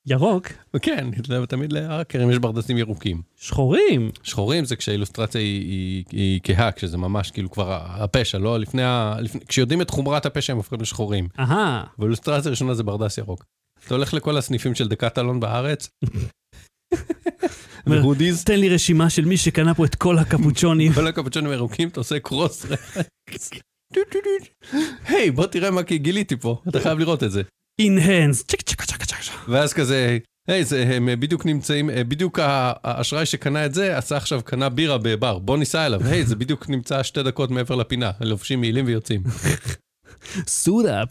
[0.09, 0.47] ירוק,
[0.81, 1.07] כן,
[1.47, 3.21] תמיד לאקרים יש ברדסים ירוקים.
[3.35, 4.11] שחורים.
[4.23, 9.15] שחורים זה כשהאילוסטרציה היא, היא, היא כהה, כשזה ממש כאילו כבר הפשע, לא לפני ה...
[9.19, 11.27] לפני, כשיודעים את חומרת הפשע הם הופכים לשחורים.
[11.39, 13.45] אהה, והאילוסטרציה הראשונה זה ברדס ירוק.
[13.85, 15.89] אתה הולך לכל הסניפים של דקטלון בארץ,
[17.87, 20.93] והודיז, תן לי רשימה של מי שקנה פה את כל הקפוצ'ונים.
[20.93, 22.65] כל הקפוצ'ונים הירוקים, אתה עושה קרוס.
[25.07, 27.41] היי, בוא תראה מה גיליתי פה, אתה חייב לראות את זה.
[27.79, 28.43] אינהנס.
[28.43, 29.49] צ'ק צ'ק צ'ק צ'ק צ'ק.
[29.49, 34.41] ואז כזה, היי, זה, הם בדיוק נמצאים, בדיוק ה- האשראי שקנה את זה, עשה עכשיו,
[34.45, 38.59] קנה בירה בבר, בוא ניסע אליו, היי, זה בדיוק נמצא שתי דקות מעבר לפינה, לובשים
[38.59, 39.23] מעילים ויוצאים.
[40.47, 41.03] סודה.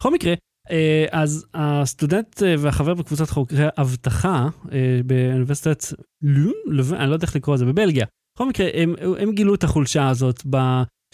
[0.00, 0.34] בכל מקרה,
[0.70, 5.84] אה, אז הסטודנט אה, והחבר בקבוצת חוקרי אבטחה אה, באוניברסיטת
[6.22, 6.52] לון,
[6.94, 8.06] אני לא יודע איך לקרוא לזה, בבלגיה.
[8.36, 10.56] בכל מקרה, הם, הם גילו את החולשה הזאת, ב,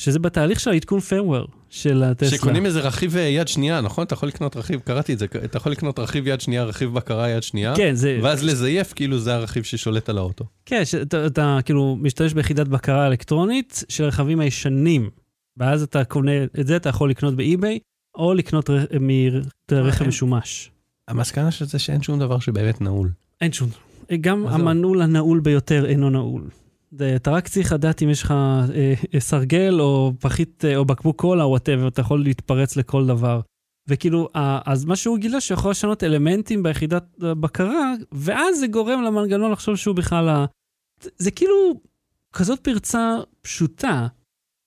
[0.00, 2.30] שזה בתהליך של העדכון firmware של הטסלה.
[2.38, 4.04] שקונים איזה רכיב אה, יד שנייה, נכון?
[4.04, 7.28] אתה יכול לקנות רכיב, קראתי את זה, אתה יכול לקנות רכיב יד שנייה, רכיב בקרה
[7.30, 10.44] יד שנייה, כן, זה, ואז לזייף כאילו זה הרכיב ששולט על האוטו.
[10.66, 15.10] כן, שאתה אתה, כאילו משתמש ביחידת בקרה אלקטרונית של הרכבים הישנים,
[15.56, 17.78] ואז אתה קונה, את זה אתה יכול לקנות באי-ביי,
[18.14, 18.84] או לקנות ר-
[19.72, 20.08] מרכבים.
[20.08, 20.70] משומש.
[21.08, 23.10] המסקנה של זה שאין שום דבר שבאמת נעול.
[23.40, 23.68] אין שום.
[24.20, 24.46] גם?
[24.46, 26.42] המנעול הנעול ביותר אינו נעול.
[27.16, 28.64] אתה רק צריך לדעת אם יש לך אה,
[29.14, 33.40] אה, סרגל או פחית אה, או בקבוק קולה או whatever, אתה יכול להתפרץ לכל דבר.
[33.88, 39.50] וכאילו, ה- אז מה שהוא גילה שיכול לשנות אלמנטים ביחידת הבקרה, ואז זה גורם למנגנון
[39.52, 40.44] לחשוב שהוא בכלל ה...
[41.02, 41.80] זה- זה כאילו
[42.32, 44.06] כזאת פרצה פשוטה,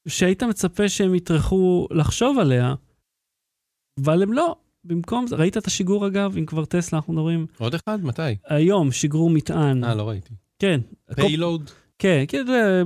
[0.07, 2.75] שהיית מצפה שהם יטרחו לחשוב עליה,
[4.03, 4.55] אבל הם לא.
[4.83, 7.45] במקום זה, ראית את השיגור אגב, אם כבר טסלה אנחנו מדברים?
[7.59, 7.99] עוד אחד?
[8.05, 8.21] מתי?
[8.45, 9.83] היום שיגרו מטען.
[9.83, 10.33] אה, לא ראיתי.
[10.59, 10.79] כן.
[11.15, 11.69] פיילוד?
[12.01, 12.83] כן, כן, זה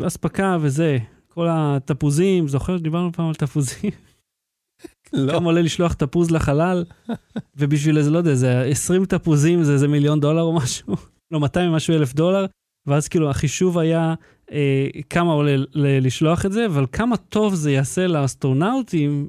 [0.00, 0.98] באספקה וזה.
[1.28, 3.90] כל התפוזים, זוכר שדיברנו פעם על תפוזים?
[5.12, 5.32] לא.
[5.32, 6.84] כמה עולה לשלוח תפוז לחלל?
[7.56, 10.94] ובשביל איזה, לא יודע, זה 20 תפוזים זה איזה מיליון דולר או משהו?
[11.32, 12.46] לא, 200 ומשהו אלף דולר.
[12.86, 14.14] ואז כאילו החישוב היה
[14.52, 15.66] אה, כמה עולה ל-
[16.06, 19.28] לשלוח את זה, אבל כמה טוב זה יעשה לאסטרונאוטים,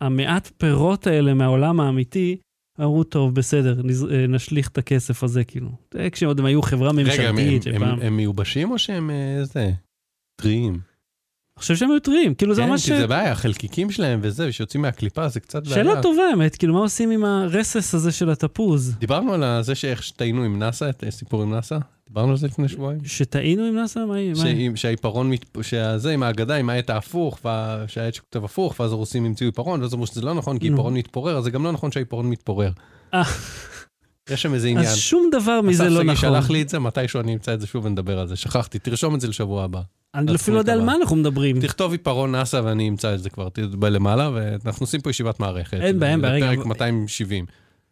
[0.00, 2.36] המעט פירות האלה מהעולם האמיתי.
[2.80, 3.80] אמרו, טוב, בסדר,
[4.10, 5.70] אה, נשליך את הכסף הזה, כאילו.
[5.94, 8.00] זה כשעוד הם היו חברה רגע, הם- ממשלתית, הם- שפעם...
[8.00, 9.70] הם מיובשים או שהם אה, זה?
[10.40, 10.72] טריים.
[10.72, 12.90] אני חושב שהם היו טריים, כאילו זה כן, ממש...
[12.90, 15.74] כי זה בעיה, החלקיקים שלהם וזה, ושיוצאים מהקליפה זה קצת בעיה.
[15.74, 18.94] שאלה טובה, האמת, כאילו, מה עושים עם הרסס הזה של התפוז?
[18.98, 21.78] דיברנו על זה שאיך שטעינו עם נאסא, את הסיפור עם נאסא?
[22.12, 23.00] דיברנו על זה לפני שבועיים?
[23.04, 23.98] שטעינו עם נאסא?
[24.06, 24.70] מה היא?
[24.74, 27.38] שהעיפרון, שזה עם האגדה, עם העט ההפוך,
[27.86, 30.68] שהעט שכותב הפוך, ואז הרוסים המציאו עיפרון, ואז אמרו שזה לא נכון, כי.
[30.68, 32.70] עיפרון מתפורר, אז זה גם לא נכון שהעיפרון מתפורר.
[33.14, 33.22] אה.
[34.30, 34.86] יש שם איזה עניין.
[34.86, 36.16] אז שום דבר מזה אסף לא נכון.
[36.16, 38.36] שלח לי את זה, מתישהו אני אמצא את זה שוב ונדבר על זה.
[38.36, 39.80] שכחתי, תרשום את זה לשבוע הבא.
[40.14, 41.60] אני אפילו לא יודע על מה אנחנו מדברים.
[41.60, 45.80] תכתוב עיפרון נאסא ואני אמצא את זה כבר, תהיה למעלה, ואנחנו עושים פה ישיבת מערכת.
[45.80, 46.68] אין בעיה, אין זה בעיה, פרק רגע.
[46.68, 47.46] 270.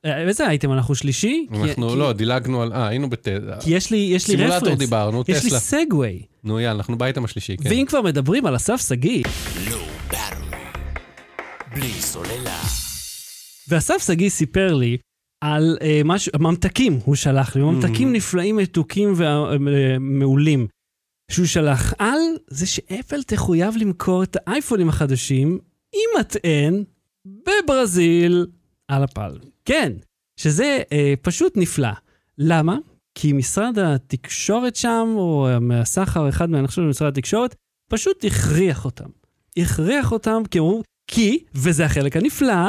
[0.07, 1.47] אה, איזה אייטם אנחנו שלישי?
[1.53, 3.29] כי- אנחנו, כי- לא, דילגנו על, אה, היינו בט...
[3.61, 4.79] כי יש לי, יש לי סימולטור רפרנס.
[4.79, 5.61] דיברנו, יש לי טסלה.
[5.61, 6.23] סגווי.
[6.45, 7.71] נו יאללה, אנחנו באייטם השלישי, כן.
[7.71, 9.23] ואם כבר מדברים על אסף שגיא,
[9.71, 9.77] לא.
[11.75, 12.61] בלי סוללה.
[13.69, 14.97] ואסף שגיא סיפר לי
[15.45, 18.17] על אה, משהו, ממתקים הוא שלח לי, ממתקים Mhm.
[18.17, 20.67] נפלאים, מתוקים ומעולים.
[21.31, 22.19] שהוא שלח על
[22.51, 25.59] זה שאפל תחויב למכור את האייפונים החדשים
[25.95, 26.85] עם מטען
[27.27, 28.47] בברזיל
[28.89, 29.39] על הפל.
[29.71, 29.93] כן,
[30.37, 31.89] שזה אה, פשוט נפלא.
[32.39, 32.77] למה?
[33.15, 37.55] כי משרד התקשורת שם, או מהסחר, אחד מהם, אני חושב, משרד התקשורת,
[37.91, 39.09] פשוט הכריח אותם.
[39.57, 42.69] הכריח אותם, כי אמרו, כי, וזה החלק הנפלא,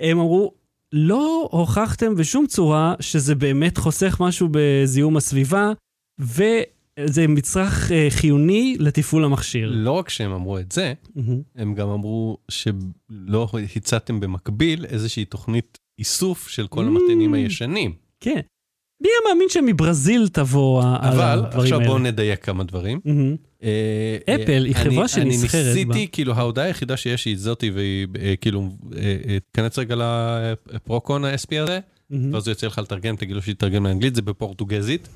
[0.00, 0.54] הם אמרו,
[0.92, 5.72] לא הוכחתם בשום צורה שזה באמת חוסך משהו בזיהום הסביבה,
[6.18, 9.70] וזה מצרך אה, חיוני לתפעול המכשיר.
[9.74, 11.42] לא רק שהם אמרו את זה, מהמם.
[11.56, 16.88] הם גם אמרו שלא הצעתם במקביל איזושהי תוכנית איסוף של כל Mm.
[16.88, 17.92] המטענים הישנים.
[18.20, 18.40] כן.
[19.02, 21.88] מי היה מאמין שמברזיל תבוא ה- על אבל הדברים עכשיו האלה?
[21.88, 23.00] בואו נדייק כמה דברים.
[23.62, 25.94] אה, אפל היא אה, חברה אני- שנסחרת אני בה.
[25.94, 28.68] ניסיתי, כאילו ההודעה היחידה שיש היא זאתי, והיא אה, כאילו,
[29.52, 29.94] תיכנס רגע
[30.66, 31.78] לפרוקון ה-SP הזה.
[32.32, 35.08] ואז הוא יוצא לך לתרגם, תגיד לו שיתרגם לאנגלית, זה בפורטוגזית.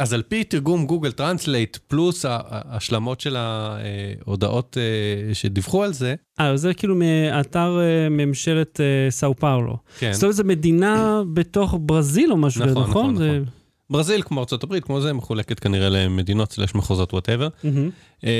[0.00, 6.56] אז על פי תרגום גוגל טרנסלייט, פלוס ההשלמות של ההודעות אה, שדיווחו על זה, אה,
[6.56, 9.76] זה כאילו מאתר אה, ממשלת אה, סאו פאולו.
[9.98, 10.12] כן.
[10.12, 12.90] זאת אומרת, זו מדינה בתוך ברזיל או משהו, נכון, נכון?
[12.90, 13.44] נכון, זה- נכון.
[13.90, 17.48] ברזיל, כמו ארצות הברית, כמו זה, מחולקת כנראה למדינות slash מחוזות whatever.
[17.64, 18.30] אה,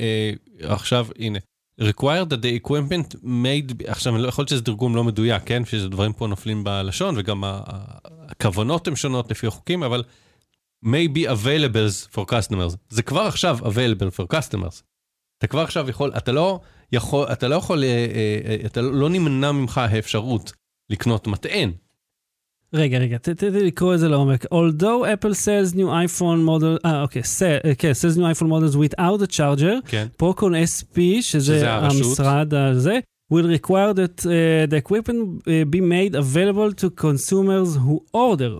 [0.00, 0.30] אה,
[0.60, 1.38] עכשיו, הנה.
[1.80, 5.64] required that the equipment made, עכשיו, לא- יכול להיות שזה תרגום לא מדויק, כן?
[5.64, 10.02] שזה דברים פה נופלים בלשון, וגם הכוונות הן שונות לפי החוקים, אבל
[10.84, 12.76] may be available for customers.
[12.88, 14.82] זה כבר עכשיו available for customers.
[15.38, 16.60] אתה כבר עכשיו יכול, אתה לא
[16.92, 20.52] יכול, אתה לא יכול, אה, אה, אה, אתה לא נמנע ממך האפשרות
[20.90, 21.70] לקנות מטען.
[22.74, 24.44] רגע, רגע, ת- תן לי לקרוא את זה לעומק.
[24.44, 27.22] Although Apple sells new iPhone model, אה, אוקיי,
[27.64, 30.06] אה, כן, sells new iPhone models without a charger, כן.
[30.16, 31.72] פרוקון SP, שזה.
[31.72, 32.98] המשרד הזה,
[33.32, 34.26] will require that uh,
[34.70, 38.54] the equipment uh, be made available to consumers who order.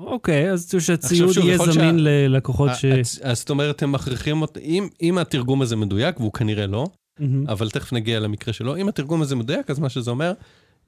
[0.00, 2.84] אוקיי, אז שהציוד יהיה זמין שה- ללקוחות ש...
[2.84, 6.86] אז- אז זאת אומרת, הם מכריחים אותם, אם, אם התרגום הזה מדויק, והוא כנראה לא,
[7.20, 7.44] מהמם.
[7.48, 10.32] אבל תכף נגיע למקרה שלו, אם התרגום הזה מדויק, אז מה שזה אומר,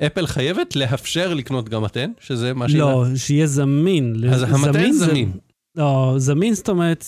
[0.07, 2.81] אפל חייבת לאפשר לקנות גם מטען, שזה מה שהיא...
[2.81, 4.17] לא, שיהיה זמין.
[4.31, 4.47] אז זה-
[4.93, 5.33] זמין.
[5.77, 7.05] לא, זמין זאת אומרת,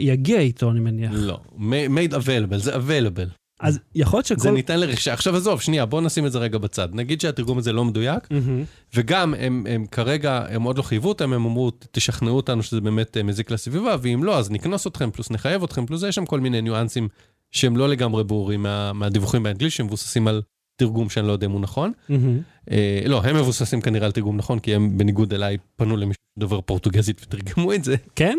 [0.00, 1.12] יגיע איתו, אני מניח.
[1.14, 3.47] לא, made available, זה available.
[3.60, 4.50] אז יכול להיות זה שכל...
[4.50, 5.12] ניתן לרכישה.
[5.12, 6.88] עכשיו עזוב, שנייה, בוא נשים את זה רגע בצד.
[6.92, 8.64] נגיד שהתרגום הזה לא מדויק, מהמם.
[8.94, 13.16] וגם הם, הם כרגע, הם עוד לא חייבו אותם, הם אמרו, תשכנעו אותנו שזה באמת
[13.16, 16.40] אה, מזיק לסביבה, ואם לא, אז נקנוס אתכם, פלוס נחייב אתכם, פלוס יש שם כל
[16.40, 17.08] מיני ניואנסים
[17.50, 20.42] שהם לא לגמרי ברורים מה, מהדיווחים באנגלית, שמבוססים על
[20.76, 21.92] תרגום שאני לא יודע אם הוא נכון.
[22.08, 22.40] מהמם.
[22.70, 26.60] אה, לא, הם מבוססים כנראה על תרגום נכון, כי הם בניגוד אליי פנו למישהו שדובר
[26.60, 27.96] פורטוגזית ותרגמו את זה.
[28.16, 28.38] כן?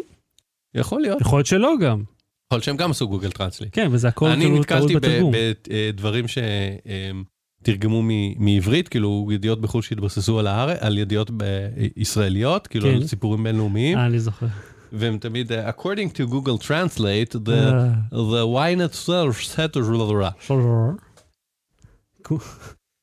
[0.76, 1.22] יכול להיות.
[1.22, 2.03] יכול להיות שלא גם.
[2.54, 3.70] יכול שהם גם עשו גוגל טרנסלי.
[3.72, 5.34] כן, וזה הכל אני כאילו טעות נתקלתי בתרגום.
[5.93, 6.26] בדברים
[7.62, 8.04] שתרגמו
[8.38, 11.32] מעברית, כאילו ידיעות בחו"ל שהתבססו על הארץ, על ידיעות
[11.97, 12.95] ישראליות, כאילו כן.
[12.95, 14.45] על סיפורים בינלאומיים, אה, אני זוכר.
[14.93, 19.80] והם תמיד, אה, according to Google Translate, the, אה, the ynet self set
[20.39, 20.97] שלום.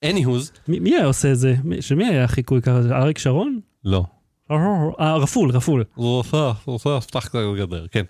[0.05, 1.55] anyhows, מי מי היה עושה את זה?
[1.64, 2.78] מי- של מי היה החיקוי ככה?
[2.92, 3.61] אריק שרון?
[3.84, 4.05] לא.
[4.51, 5.84] אה, רפול, רפול.
[5.94, 8.05] הוא עושה, הוא עושה, פתח את הגדר, כן.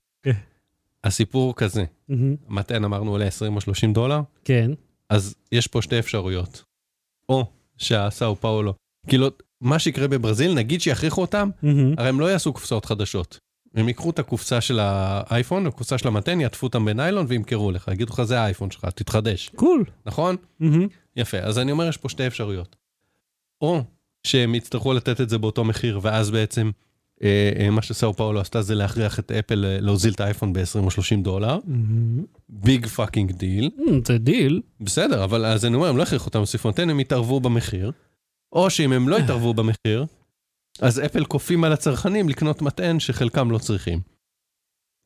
[1.06, 2.36] הסיפור כזה, מהמם.
[2.48, 4.70] מטען אמרנו עולה 20 או 30 דולר, כן.
[5.10, 6.62] אז יש פה שתי אפשרויות.
[7.28, 7.44] או
[7.76, 8.74] שהסאו פאולו,
[9.08, 9.28] כאילו,
[9.60, 11.94] מה שיקרה בברזיל, נגיד שיכריחו אותם, מהמם.
[11.98, 13.38] הרי הם לא יעשו קופסאות חדשות.
[13.74, 18.12] הם ייקחו את הקופסה של האייפון, הקופסה של המטען, יעטפו אותם בניילון וימכרו לך, יגידו
[18.12, 19.84] לך, זה האייפון שלך, תתחדש, cool.
[20.06, 20.36] נכון?
[20.60, 20.86] מהמם.
[21.16, 22.76] יפה, אז אני אומר, יש פה שתי אפשרויות.
[23.60, 23.82] או
[24.26, 26.70] שהם יצטרכו לתת את זה באותו מחיר, ואז בעצם
[27.70, 31.22] מה שסאו פאולו עשתה זה להכריח את אפל אה, להוזיל את האייפון ב-20 או 30
[31.22, 32.24] דולר, מהמם.
[32.48, 33.70] Big fucking deal.
[33.78, 34.60] אמ, זה דיל.
[34.80, 37.92] בסדר, אבל אז אני אומר, הם לא הכריחו אותם להוסיף פונטן, הם יתערבו במחיר.
[38.52, 40.06] או שאם הם לא יתערבו במחיר,
[40.80, 44.00] אז אפל כופים על הצרכנים לקנות מטען שחלקם לא צריכים.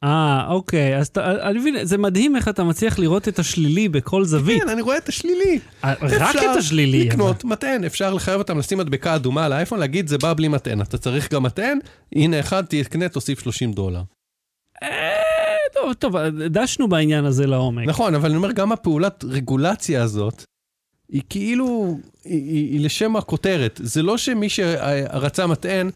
[0.05, 4.25] אה, אוקיי, אז אתה- אני מבין, זה מדהים איך אתה מצליח לראות את השלילי בכל
[4.25, 4.63] זווית.
[4.63, 5.59] כן, אני רואה את השלילי.
[5.85, 7.03] אה, רק את השלילי.
[7.03, 7.09] אבל.
[7.13, 10.81] לקנות מטען, אפשר לחייב אותם לשים מדבקה אדומה על האייפון, להגיד זה בא בלי מטען,
[10.83, 11.79] אתה צריך גם מטען,
[12.15, 14.03] הנה אחד, תקנה, תוסיף 30 דולר.
[14.83, 14.89] אה,
[15.75, 16.17] טוב, טוב,
[16.51, 17.89] דשנו בעניין הזה לעומק.
[17.89, 20.45] נכון, אבל אני אומר, גם הפעולת רגולציה הזאת,
[21.09, 23.81] היא כאילו, היא, היא, היא לשם הכותרת.
[23.85, 25.91] זה לא שמי שרצה מטען,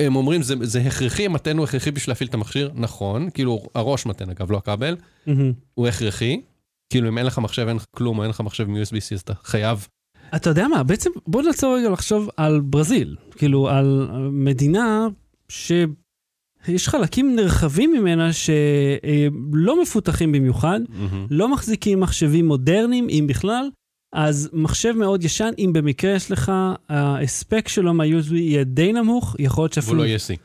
[0.00, 2.70] הם אומרים, זה, זה הכרחי, מטען הוא הכרחי בשביל להפעיל את המכשיר.
[2.74, 4.96] נכון, כאילו, הראש מטען אגב, לא הכבל,
[5.26, 5.52] מהמם.
[5.74, 6.40] הוא הכרחי.
[6.92, 9.34] כאילו, אם אין לך מחשב, אין לך כלום, או אין לך מחשב מ-USB-C, אז אתה
[9.34, 9.86] חייב.
[10.36, 15.08] אתה יודע מה, בעצם בוא נעצור רגע לחשוב על ברזיל, כאילו על מדינה
[15.48, 20.80] שיש חלקים נרחבים ממנה שלא מפותחים במיוחד,
[21.30, 23.70] לא מחזיקים מחשבים מודרניים, אם בכלל,
[24.12, 26.52] אז מחשב מאוד ישן, אם במקרה יש לך,
[26.88, 29.98] ההספק שלו מה-USB יהיה די נמוך, יכול להיות והוא שאפילו...
[30.02, 30.36] לא יהיה C.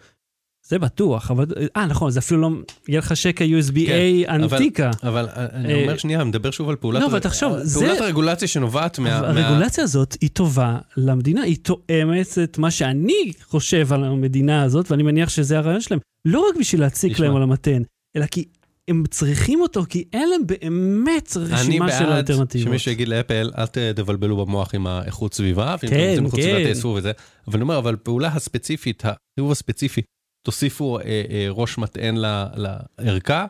[0.67, 1.45] זה בטוח, אבל...
[1.75, 2.49] אה, נכון, זה אפילו לא...
[2.87, 4.91] יהיה לך שקע USB-A כן, אבל- אנטיקה.
[5.03, 7.01] אבל אני אה, אומר שנייה, מדבר שוב על פעולת...
[7.01, 9.21] לא, אבל תחשוב, זה- פעולת הרגולציה שנובעת מה...
[9.21, 14.91] מה- הרגולציה הזאת היא טובה למדינה, היא תואמת את מה שאני חושב על המדינה הזאת,
[14.91, 15.99] ואני מניח שזה הרעיון שלהם.
[16.25, 17.19] לא רק בשביל להציק.
[17.19, 17.81] להם על המטען,
[18.15, 18.45] אלא כי
[18.87, 22.67] הם צריכים אותו, כי אין להם באמת אני רשימה של בעד אלטרנטיבות.
[22.67, 23.65] שמישהו יגיד לאפל, אל
[23.95, 26.73] תבלבלו במוח עם האיכות סביבה, ואם כן, אתם רוצים איכות סביבה כן.
[26.73, 27.11] תאספו וזה,
[27.47, 30.01] אבל אני אומר, אבל פעולה הספציפית, החיוב הספציפי,
[30.45, 32.15] תוסיפו אה, אה, ראש מטען
[32.55, 33.45] לערכה,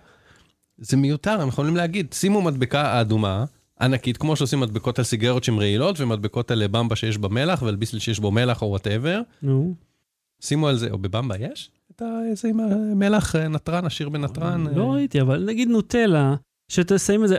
[0.77, 3.45] זה מיותר, הם יכולים להגיד, שימו מדבקה אדומה,
[3.81, 7.75] ענקית, כמו שעושים מדבקות על סיגריות שהן רעילות, ומדבקות על במבה שיש בה מלח, ועל
[7.75, 9.75] ביסל שיש בו מלח או whatever, נו,
[10.41, 11.69] שימו על זה, או בבמבה יש?
[11.95, 14.67] את ה- איזה עם המלח אה, נתרן, עשיר בנתרן.
[14.75, 16.35] לא אה, ראיתי, אבל נגיד נוטלה,
[16.71, 17.37] שתסיים את זה,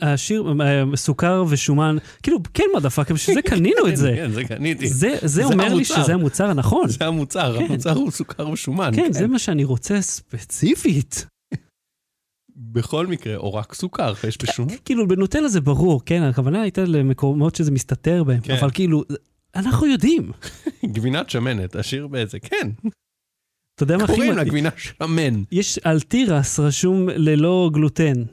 [0.00, 4.12] השיר אה, סוכר ושומן, כאילו, כן, מדפאקר, בשביל זה קנינו את זה.
[4.16, 4.88] כן, זה קניתי.
[4.88, 5.84] זה, אומר לי.
[5.84, 6.88] שזה המוצר הנכון.
[6.88, 8.90] זה המוצר, המוצר הוא סוכר ושומן.
[8.96, 11.26] כן, זה מה שאני רוצה ספציפית.
[12.56, 14.74] בכל מקרה, או רק סוכר, יש בשומן.
[14.84, 18.54] כאילו, בנוטלה זה ברור, כן, הכוונה הייתה למקומות שזה מסתתר בהם, כן.
[18.60, 19.04] אבל כאילו,
[19.56, 20.32] אנחנו יודעים.
[20.94, 22.68] גבינת שמנת, עשיר באיזה, כן,
[23.78, 24.48] אתה יודע מה הכי קוראים לה מדהים?
[24.48, 25.42] גבינה שמן.
[25.52, 28.24] יש על תירס רשום ללא גלוטן.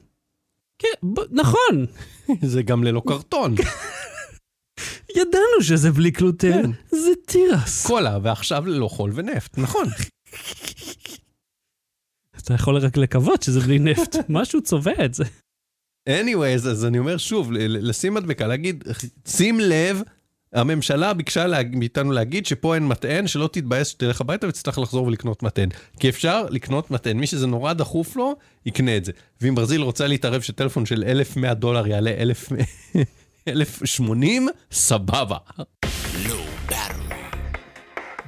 [0.79, 1.85] כן, נכון,
[2.53, 3.55] זה גם ללא קרטון.
[5.17, 6.71] ידענו שזה בלי גלוטן, כן.
[6.91, 7.85] זה תירס.
[7.87, 9.87] קולה, ועכשיו ללא חול ונפט, נכון.
[12.43, 15.23] אתה יכול רק לקוות שזה בלי נפט, משהו צובע את זה.
[16.09, 18.83] anyways, אז אני אומר שוב, לשים מדבקה, להגיד,
[19.27, 20.01] שים לב,
[20.55, 25.43] הממשלה ביקשה להג- מאיתנו להגיד שפה אין מטען, שלא תתבאס שתלך הביתה ותצטרך לחזור ולקנות
[25.43, 25.69] מטען.
[25.99, 28.35] כי אפשר לקנות מטען, מי שזה נורא דחוף לו,
[28.65, 29.11] יקנה את זה.
[29.41, 32.49] ואם ברזיל רוצה להתערב שטלפון של 1,100 דולר יעלה 1,000
[33.47, 35.37] 1,080, סבבה.
[36.69, 37.15] Battery.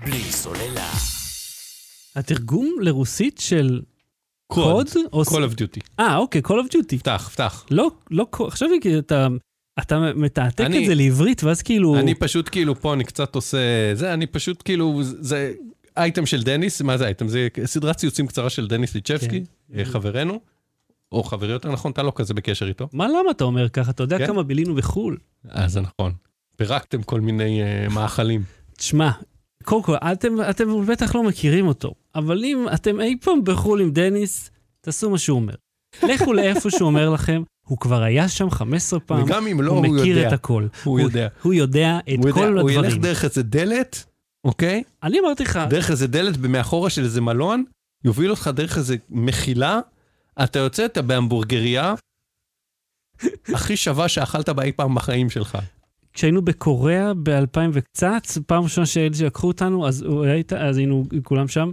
[0.06, 0.90] בלי סוללה.
[2.16, 3.82] התרגום לרוסית של
[4.48, 4.88] קוד?
[5.14, 5.80] או ס- Call of Duty.
[6.00, 6.98] אה, אוקיי, Call of Duty.
[7.00, 7.66] פתח, פתח.
[7.72, 9.28] לא, לא, קוד- חשבתי כי אתה...
[9.80, 12.00] אתה מתעתק אני- את זה לעברית, ואז כאילו...
[12.00, 13.58] אני פשוט כאילו פה, אני קצת עושה
[13.94, 15.54] זה, אני פשוט כאילו, זה
[15.98, 17.28] אייטם של דניס, מה זה אייטם?
[17.28, 19.80] זה סדרת ציוצים קצרה של דניס ליצ'בסקי, כן.
[19.80, 20.40] אה, חברנו,
[21.12, 22.88] או חברי יותר נכון, אתה לא כזה בקשר איתו.
[22.94, 23.92] מה, למה אתה אומר ככה?
[23.92, 24.28] אתה יודע כן.
[24.28, 25.18] כמה בילינו בחו"ל.
[25.56, 26.12] אה, זה נכון.
[26.56, 28.44] פירקתם כל מיני אה, מאכלים.
[28.78, 29.12] תשמע,
[29.64, 33.92] קודם כל, אתם, אתם בטח לא מכירים אותו, אבל אם אתם אי פעם בחו"ל עם
[33.92, 34.52] דניס,
[34.82, 35.54] תעשו מה שהוא אומר.
[36.04, 39.86] לכו לאיפה שהוא אומר לכם, הוא כבר היה שם 15 פעם, וגם אם לא, הוא
[39.86, 40.28] הוא מכיר יודע.
[40.28, 40.68] את הכל.
[40.84, 41.28] הוא יודע.
[41.42, 43.02] הוא יודע את הוא כל יודע, הוא ילך הדברים.
[43.02, 44.06] דרך איזה דלת,
[44.44, 44.84] אוקיי?
[45.04, 47.64] אני אמרתי לך, דרך איזה דלת מאחורה של איזה מלון,
[48.04, 49.80] יוביל אותך דרך איזה מחילה,
[50.44, 51.96] אתה יוצא, אתה בהמבורגריה
[53.54, 55.58] הכי שווה שאכלת באי פעם בחיים שלך.
[56.14, 61.06] כשהיינו בקוריאה ב-2000 וקצת, פעם ראשונה שהילד שלי לקחו אותנו, אז, הוא איתה, אז היינו
[61.24, 61.72] כולם שם,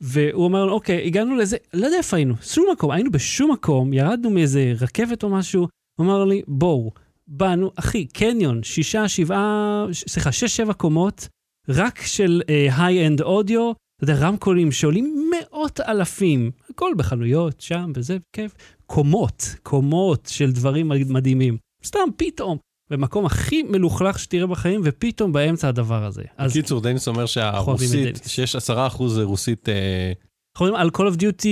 [0.00, 3.92] והוא אמר לנו, אוקיי, הגענו לזה, לא יודע איפה היינו, שום מקום, היינו בשום מקום,
[3.92, 5.68] ירדנו מאיזה רכבת או משהו,
[5.98, 6.92] הוא אמר לי, בואו,
[7.26, 11.28] באנו, אחי, קניון, שישה, שבעה, סליחה, שש, שבע קומות,
[11.68, 12.42] רק של
[12.76, 18.54] היי-אנד אודיו, אתה יודע, רמקולים שעולים מאות אלפים, הכל בחנויות, שם, וזה, כיף.
[18.86, 21.56] קומות, קומות של דברים מדהימים.
[21.84, 22.58] סתם, פתאום.
[22.90, 26.22] במקום הכי מלוכלך שתראה בחיים, ופתאום באמצע הדבר הזה.
[26.36, 28.20] אז בקיצור, דניס אומר שהרוסית.
[28.26, 30.12] שיש עשרה אחוז רוסית, אה,
[30.54, 31.46] אנחנו מדברים על Call of Duty,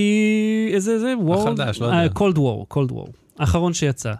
[0.74, 1.14] איזה זה?
[1.28, 1.38] War?
[1.38, 2.14] החדש, לא אה, יודע.
[2.14, 3.10] Cold War, Cold War.
[3.38, 4.12] האחרון שיצא.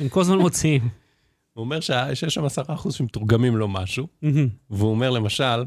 [0.00, 0.88] הם כל הזמן מוציאים.
[1.54, 4.06] הוא אומר שיש שם עשרה אחוז שמתורגמים לו משהו.
[4.70, 5.64] והוא אומר למשל,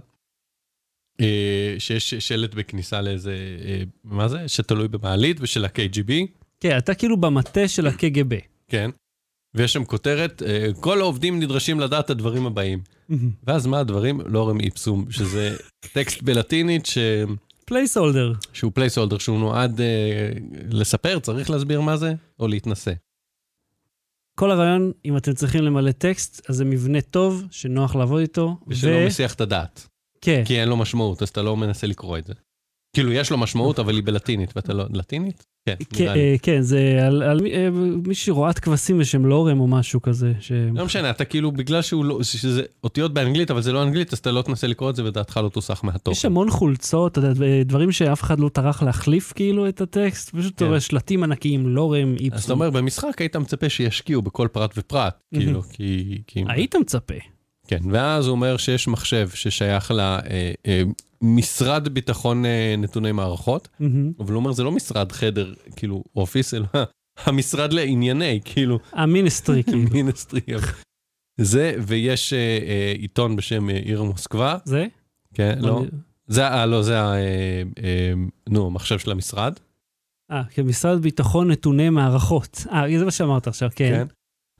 [1.21, 3.35] אה, שיש שלט בכניסה לאיזה,
[4.03, 4.47] מה זה?
[4.47, 6.11] שתלוי במעלית ושל ה-KGB,
[6.59, 8.35] כן, אתה כאילו במטה של ה-KGB.
[8.67, 8.89] כן,
[9.55, 12.79] ויש שם כותרת, אה, כל העובדים נדרשים לדעת את הדברים הבאים.
[13.47, 14.21] ואז מה הדברים?
[14.25, 15.55] Lorem ipsum, שזה
[15.93, 16.97] טקסט בלטינית ש...
[17.65, 18.33] placeholder.
[18.53, 20.29] שהוא placeholder, שהוא נועד אה,
[20.69, 22.93] לספר, צריך להסביר מה זה, או להתנסה.
[24.35, 28.57] כל הרעיון, אם אתם צריכים למלא טקסט, אז זה מבנה טוב, שנוח לעבוד איתו.
[28.67, 29.87] ושלא מסיח את הדעת.
[30.21, 32.33] כן, כי אין לו משמעות, אז אתה לא מנסה לקרוא את זה.
[32.93, 34.85] כאילו, יש לו משמעות, אבל היא בלטינית, ואתה לא...
[34.93, 35.45] לטינית?
[35.65, 36.07] כן, כן.
[36.07, 37.69] אה, כן, זה על, על מי- אה,
[38.07, 40.33] מישהי רואת כבשים בשם לורם או משהו כזה.
[40.73, 42.23] לא משנה, אתה כאילו, בגלל לא...
[42.23, 45.39] שזה אותיות באנגלית, אבל זה לא אנגלית, אז אתה לא תנסה לקרוא את זה ודעתך
[45.43, 46.27] לא תוסח יש מהתוכן.
[46.27, 47.17] המון חולצות,
[47.65, 50.79] דברים שאף אחד לא טרח להחליף כאילו את הטקסט, פשוט כן.
[50.79, 52.53] שלטים ענקיים, לורם, אז אתה.
[52.53, 55.61] אומר, במשחק היית מצפה שישקיעו בכל פרט ופרט, כאילו.
[55.73, 57.13] כי- היית מצפה.
[57.67, 59.91] כן, ואז הוא אומר שיש מחשב ששייך
[61.21, 64.11] למשרד ביטחון אה, נתוני מערכות, מהמם.
[64.19, 66.65] אבל הוא אומר, זה לא משרד חדר, כאילו, אופיס, אלא
[67.25, 69.79] המשרד לענייני, כאילו, המיניסטרי, כאילו.
[69.91, 70.41] מיניסטרי.
[71.37, 74.85] זה, ויש אה, אה, עיתון בשם אה, עיר מוסקבה, זה?
[75.33, 75.83] כן, לא,
[76.27, 78.13] זה, ה- לא, זה, ה- אה, אה,
[78.49, 79.53] נו, המחשב של המשרד,
[80.31, 82.65] אה, כמשרד ביטחון נתוני מערכות.
[82.71, 84.05] אה, זה מה שאמרת עכשיו, כן.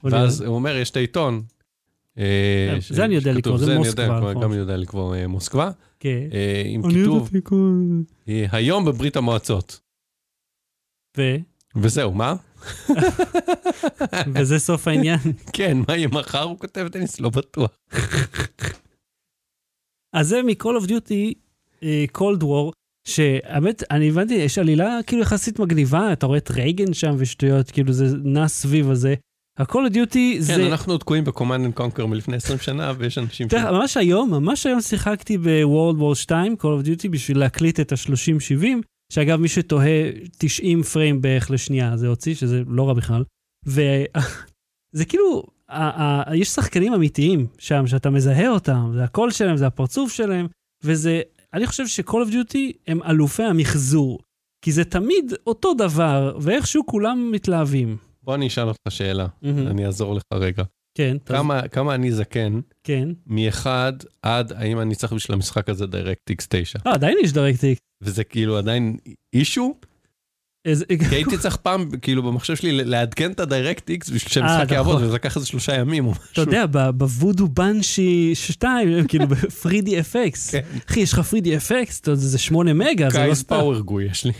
[0.02, 0.42] כן, ואז.
[0.42, 1.42] הוא אומר, יש את העיתון.
[2.18, 4.44] אה, זה אני יודע לקרוא, זה מוסקבה, נכון.
[4.44, 6.28] גם אני יודע לקרוא אה, מוסקבה, כן.
[6.34, 7.30] אה, עם כיתוב,
[8.52, 9.80] היום בברית המועצות.
[11.18, 11.36] ו-
[11.76, 12.36] וזהו, מה?
[14.36, 15.20] וזה סוף העניין.
[15.54, 16.44] כן, מה יהיה מחר?
[16.44, 17.78] הוא כותב טניס, לא בטוח.
[20.18, 21.34] אז זה מ-Call of Duty
[22.18, 22.72] Cold War,
[23.08, 27.94] שהאמת, אני הבנתי, יש עלילה כאילו יחסית מגניבה, אתה רואה את רייגן שם ושטויות, כאילו
[27.94, 29.16] זה נע סביב הזה.
[29.58, 30.54] ה-Call of Duty זה...
[30.54, 33.48] כן, אנחנו תקועים ב-Command and Conquer מלפני 20 שנה, ויש אנשים.
[33.48, 37.92] תראה, ממש היום, ממש היום שיחקתי ב-World War 2, Call of Duty, בשביל להקליט את
[37.92, 38.66] ה-30-70,
[39.12, 43.24] שאגב, מי שתוהה, 90 פריים בערך לשנייה זה הוציא, שזה לא רע בכלל.
[43.66, 45.44] וזה כאילו,
[46.34, 50.48] יש שחקנים אמיתיים שם, שאתה מזהה אותם, זה הקול שלהם, זה הפרצוף שלהם,
[50.84, 51.22] וזה,
[51.54, 54.20] אני חושב ש-call of duty הם אלופי המחזור.
[54.62, 57.98] כי זה תמיד אותו דבר, ואיכשהו כולם מתלהבים.
[58.26, 59.68] בוא אני אשאל אותך שאלה, מהמם.
[59.68, 60.64] אני אעזור לך רגע.
[60.98, 63.10] כן, כמה, כמה אני זקן, כן.
[63.28, 67.80] מאחד עד האם אני צריך בשביל המשחק הזה DirectX 9, אה, עדיין יש דירקטיק.
[68.04, 68.98] וזה כאילו עדיין
[69.34, 69.74] אישו?
[70.66, 74.94] איזה- כי הייתי צריך פעם, כאילו במחשב שלי, לעדכן את ה-DirectX בשביל אה, שהמשחק יעבוד,
[74.96, 75.06] נכון.
[75.08, 76.24] וזה לקח איזה שלושה ימים או משהו.
[76.32, 80.52] אתה יודע, בוודו בנשי 2, הם כאילו ב-3D FX.
[80.52, 80.62] כן.
[80.90, 83.56] אחי, יש לך 3D FX, אתה יודע, זה 8 מגה, זה לא קייס סתם.
[83.56, 84.32] פאוור גו יש לי.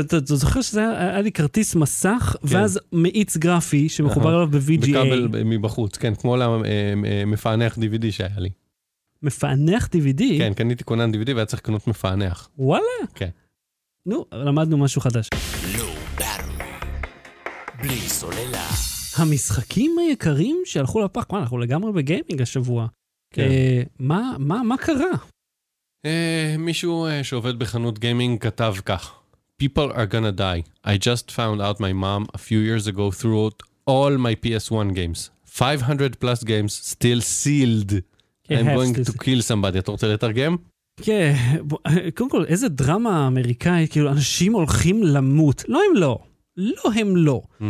[0.00, 2.56] אתה- זוכר שזה היה היה לי כרטיס מסך, כן.
[2.56, 4.36] ואז מאיץ גרפי שמחובר אהה.
[4.36, 5.44] אליו בכבל ב-VGA.
[5.44, 8.50] מבחוץ, כן, כמו למפענח DVD שהיה לי.
[9.22, 10.22] מפענח DVD?
[10.38, 12.48] כן, קניתי כונן DVD והיה צריך לקנות מפענח.
[12.58, 12.84] וואלה?
[13.14, 13.28] כן.
[14.06, 15.28] נו, למדנו משהו חדש.
[17.82, 18.66] בלי סוללה.
[19.16, 22.86] המשחקים היקרים שהלכו לפח, מה, אנחנו לגמרי בגיימינג השבוע.
[23.34, 23.42] כן.
[23.42, 25.10] אה, מה- מה מה קרה?
[26.06, 29.14] אה, מישהו אה, שעובד בחנות גיימינג כתב כך:
[29.62, 30.62] People are gonna die.
[30.92, 33.56] I just found out my mom a few years ago threw out
[33.92, 35.30] all my PS1 games.
[35.44, 37.92] 500 plus games still sealed.
[38.44, 39.78] כן, I'm going to kill somebody.
[39.78, 40.56] אתה רוצה לתרגם?
[41.02, 41.34] כן,
[42.14, 45.64] קודם כל, איזה דרמה אמריקאית, כאילו, אנשים הולכים למות.
[45.68, 46.18] לא הם לא.
[46.56, 47.42] לא הם לא.
[47.60, 47.62] Uh,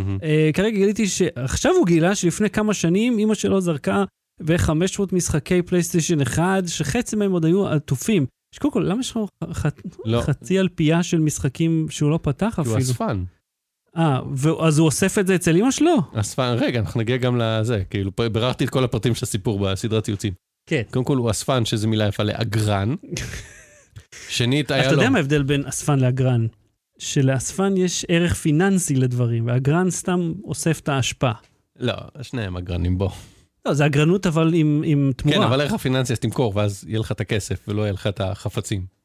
[0.53, 4.05] כרגע גיליתי שעכשיו הוא גילה שלפני כמה שנים אימא שלו זרקה
[4.41, 8.27] ב-500 משחקי פלייסטיישן 1, שחצי מהם עוד היו עטופים.
[8.53, 9.19] שקודם כל, למה יש לך
[9.53, 9.67] ח...
[10.05, 10.21] לא.
[10.21, 12.91] חצי אלפייה של משחקים שהוא לא פתח כי הוא אפילו?
[12.91, 13.25] אספן.
[13.97, 15.95] אה, ו- אז הוא אוסף את זה אצל אמא שלו?
[16.15, 17.83] אספן, רגע, אנחנו נגיע גם לזה.
[17.91, 20.33] כאילו, ביררתי את כל הפרטים של הסיפור בסדרת ציוצים.
[20.67, 20.83] כן.
[20.91, 22.95] קודם כל הוא אספן, שזו מילה יפה לאגרן.
[24.29, 24.89] שנית, היה לו...
[24.89, 26.47] אתה יודע מה ההבדל בין אספן לאגרן?
[26.99, 31.31] שלאספן יש ערך פיננסי לדברים, והאגרן סתם אוסף את האשפה.
[31.79, 33.11] לא, שניהם אגרנים, בוא.
[33.69, 35.39] לא, זה אגרנות אבל עם, עם תמורה.
[35.39, 38.21] כן, אבל ערך הפיננסי אז תמכור, ואז יהיה לך את הכסף, ולא יהיה לך את
[38.21, 39.03] החפצים.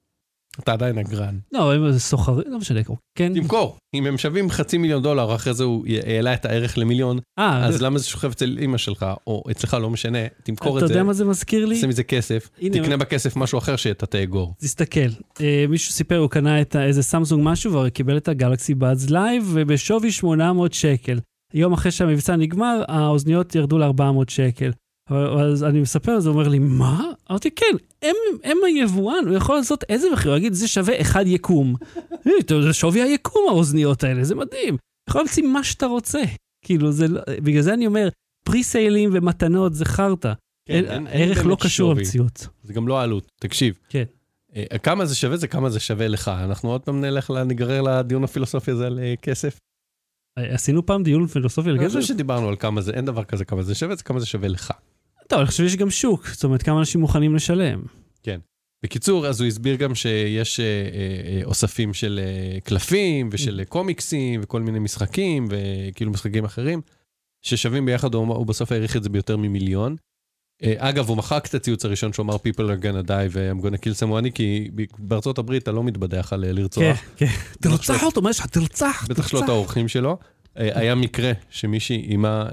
[0.60, 1.38] אתה עדיין אגרן.
[1.52, 2.80] לא, הם סוחרים, לא משנה,
[3.18, 3.34] כן.
[3.34, 3.78] תמכור.
[3.94, 7.82] אם הם שווים חצי מיליון דולר, אחרי זה הוא העלה את הערך למיליון, אה, אז
[7.82, 11.04] למה זה שוכב אצל אמא שלך, או אצלך, לא משנה, תמכור אתה את זה, יודע
[11.04, 11.76] מה זה מזכיר לי?
[11.76, 14.54] שים מזה כסף, הנה, תקנה בכסף משהו אחר שאתה תאגור.
[14.60, 15.10] תסתכל,
[15.42, 19.10] אה, מישהו סיפר, הוא קנה את איזה סמסונג משהו, והוא קיבל את ה Galaxy Buds
[19.10, 21.20] Live, ובשווי 800 שקל.
[21.54, 24.72] יום אחרי שהמבצע נגמר, האוזניות ירדו ל-400 שקל.
[25.40, 27.04] אז אני מספר על זה, הוא אומר לי, מה?
[27.32, 31.24] אמרתי, כן, הם, הם היבואן, הוא יכול לעשות איזה מחיר, הוא יגיד, זה שווה אחד
[31.28, 31.76] יקום.
[32.28, 34.78] "אה, זה שווי היקום, האוזניות האלה, זה מדהים.
[35.10, 36.20] יכול להמציא מה שאתה רוצה.
[36.66, 38.10] כאילו, זה לא, בגלל זה אני אומר,
[38.46, 40.34] פרי-סיילים ומתנות זה חרטא.
[40.70, 41.94] כן, הערך לא קשור.
[41.94, 42.48] למציאות.
[42.64, 43.32] זה גם לא העלות.
[43.42, 43.78] תקשיב.
[43.90, 44.04] כן.
[44.56, 46.28] אה, כמה זה שווה זה כמה זה שווה לך.
[46.28, 49.58] אנחנו עוד פעם נלך, ניגרר לדיון הפילוסופי הזה על אה, כסף.
[50.38, 51.96] עשינו פעם דיון פילוסופי על אני כסף?
[51.96, 54.48] חושב שדיברנו על כמה זה, אין דבר כזה כמה זה שווה, זה כמה זה שווה
[54.48, 54.72] לך.
[55.28, 57.82] טוב, אני חושב שיש גם שוק, זאת אומרת, כמה אנשים מוכנים לשלם.
[58.84, 63.66] בקיצור, אז הוא הסביר גם שיש אה, אה, אה, אוספים של אה, קלפים ושל אה,
[63.66, 66.82] קומיקסים וכל מיני משחקים וכאילו משחקים אחרים,
[67.42, 69.96] ששווים ביחד, הוא, הוא בסוף העריך את זה ביותר ממיליון.
[70.64, 73.78] אה, אגב, הוא מחק את הציוץ הראשון שהוא אמר People are gonna die ו-I'm gonna
[73.78, 77.26] kill someone, כי בארצות הברית אתה לא מתבדח על אה, כן, לרצוח, כן.
[77.62, 78.46] תרצח אותו, מה יש לך?
[78.46, 79.54] תרצח, בטח שלא את תרצח.
[79.54, 80.18] האורחים שלו.
[80.58, 82.46] אה, היה מקרה שמישהי, אימה,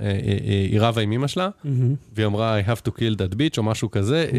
[0.71, 1.95] היא רבה עם אמא שלה, מהמם.
[2.13, 4.31] והיא אמרה I have to kill that bitch או משהו כזה,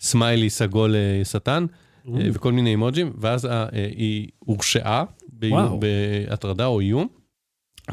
[0.00, 1.66] סמיילי סגול אה, שטן.
[2.08, 3.48] אה, וכל מיני אימוג'ים, ואז
[3.96, 5.04] היא הורשעה.
[5.78, 7.08] בהטרדה או איום,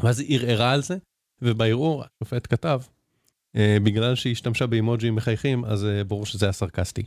[0.02, 0.96] ואז היא ערערה על זה,
[1.42, 2.80] ובערעור השופט כתב,
[3.56, 7.02] בגלל שהיא השתמשה באימוג'ים מחייכים, אז אה, ברור שזה היה סרקסטי.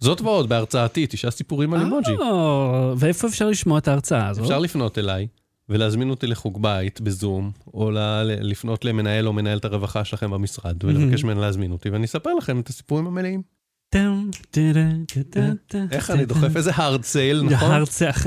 [0.00, 2.12] זאת ועוד, בהרצאתי, תשעה סיפורים על אימוג'י.
[2.22, 4.44] אה, ואיפה אפשר לשמוע את ההרצאה הזאת?
[4.44, 5.26] אפשר לפנות אליי
[5.68, 7.90] ולהזמין אותי לחוג בית בזום, או
[8.24, 12.68] לפנות למנהל או מנהלת הרווחה שלכם במשרד, ולבקש ממנה להזמין אותי, ואני אספר לכם את
[12.68, 13.42] הסיפורים המלאים.
[15.90, 17.70] איך אני דוחף איזה hard sale, נכון?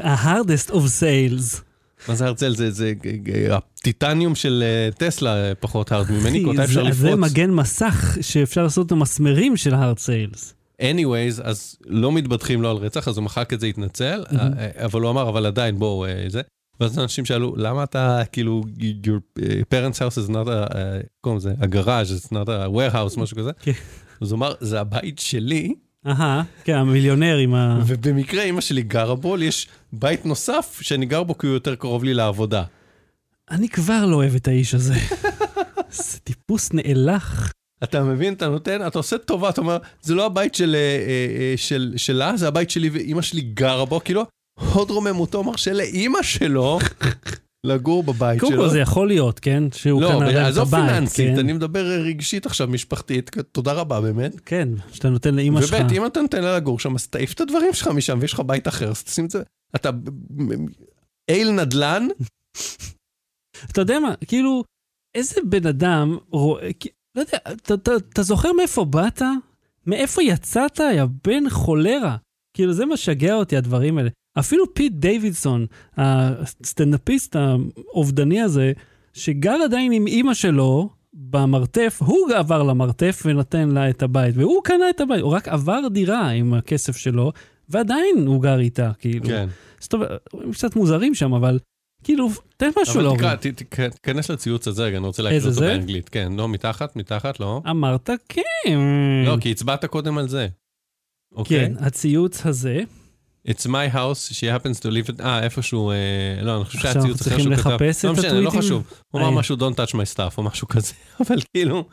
[0.03, 1.61] ה-hardest of sales.
[2.08, 2.56] מה זה הרצל?
[2.56, 2.93] זה, זה
[3.36, 7.32] אה, הטיטניום של אה, טסלה אה, פחות הארד ממני, כי אותה אפשר זה- זה לפרוץ.
[7.32, 10.53] מגן מסך שאפשר לעשות את המסמרים של ה-hard sales.
[10.82, 14.24] anyways, אז לא מתבדחים לו על רצח, אז הוא מחק את זה, התנצל,
[14.86, 16.41] אבל הוא אמר, אבל עדיין, בואו, זה.
[16.80, 18.64] ואז אנשים שאלו, למה אתה, כאילו,
[19.03, 19.39] your
[19.74, 20.74] parents house is not a,
[21.22, 23.51] קוראים לזה, הגראז' it's not a warehouse, משהו כזה.
[23.62, 23.72] כן.
[24.22, 25.74] אז הוא אמר, זה הבית שלי,
[26.08, 27.80] אהה, כן, המיליונר עם ה...
[27.86, 31.76] ובמקרה אמא שלי גרה בו, לי יש בית נוסף שאני גר בו כי הוא יותר
[31.76, 32.64] קרוב לי לעבודה.
[33.51, 34.93] אני כבר לא אוהב את האיש הזה.
[35.89, 37.51] זה טיפוס נאלח.
[37.84, 41.41] אתה מבין, אתה נותן, אתה עושה טובה, אתה אומר, זה לא הבית של, אה, אה,
[41.41, 44.26] אה, של, שלה, זה הבית שלי ואימא שלי גרה בו, כאילו,
[44.74, 46.80] הוד רוממותו מרשה לאימא שלו
[47.66, 48.63] לגור בבית קודם שלו.
[48.63, 49.63] כל זה יכול להיות, כן?
[49.74, 51.39] שהוא לא, להם את עזוב הבית, פיננסית, כן?
[51.39, 54.39] אני מדבר רגשית עכשיו, משפחתית, תודה רבה באמת.
[54.45, 55.76] כן, שאתה נותן לאימא שלך.
[55.86, 58.39] וב' אם אתה נותן לה לגור שם, אז תעיף את הדברים שלך משם ויש לך
[58.39, 59.43] בית אחר, אז תשים את זה.
[59.76, 59.89] אתה
[61.30, 62.07] איל נדל"ן,
[63.72, 64.63] אתה יודע מה, כאילו,
[65.16, 66.70] איזה בן אדם רואה,
[67.16, 67.38] לא יודע,
[68.13, 69.22] אתה זוכר מאיפה באת?
[69.88, 72.18] מאיפה יצאת, יא בן חולרה?
[72.55, 74.09] כאילו, זה משגע אותי, הדברים האלה.
[74.40, 75.66] אפילו פיט דיווידסון,
[75.98, 78.72] הסטנדאפיסט האובדני הזה,
[79.14, 84.90] שגר עדיין עם אימא שלו במרתף, הוא עבר למרתף ונתן לה את הבית, והוא קנה
[84.90, 87.32] את הבית, הוא רק עבר דירה עם הכסף שלו,
[87.70, 89.26] ועדיין הוא גר איתה, כאילו.
[89.26, 89.48] כן.
[89.80, 91.60] זאת אומרת, הם קצת מוזרים שם, אבל
[92.04, 93.36] כאילו, תן משהו אבל להורים.
[93.56, 95.62] תקרא, תיכנס לציוץ הזה, רגע, אני רוצה להקריא אותו?
[95.62, 96.10] באנגלית.
[96.10, 97.62] כן, לא, מתחת, מתחת, לא.
[97.70, 98.80] אמרת כן.
[99.26, 100.48] לא, כי הצבעת קודם על זה.
[101.36, 101.60] אוקיי?
[101.60, 102.82] כן, הציוץ הזה,
[103.48, 105.96] It's my house, she happens to live, it- אה, איפשהו, אה,
[106.41, 107.70] לא, אני חושב שהיה עכשיו ציוץ אחר צריכים שהוא כתב.
[107.70, 108.60] לחפש לא את משנה, לא הטוויטים?
[108.62, 108.84] חשוב.
[109.12, 109.36] הוא אמר אה.
[109.36, 110.93] משהו, don't touch my stuff, או משהו כזה,
[111.28, 111.86] אבל כאילו,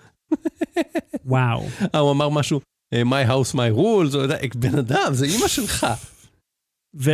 [1.25, 1.67] וואו.
[1.95, 2.61] אה, הוא אמר משהו,
[2.95, 5.87] אה, my house, my rules, יודע, בן אדם, זה אימא שלך.
[6.97, 7.13] ו...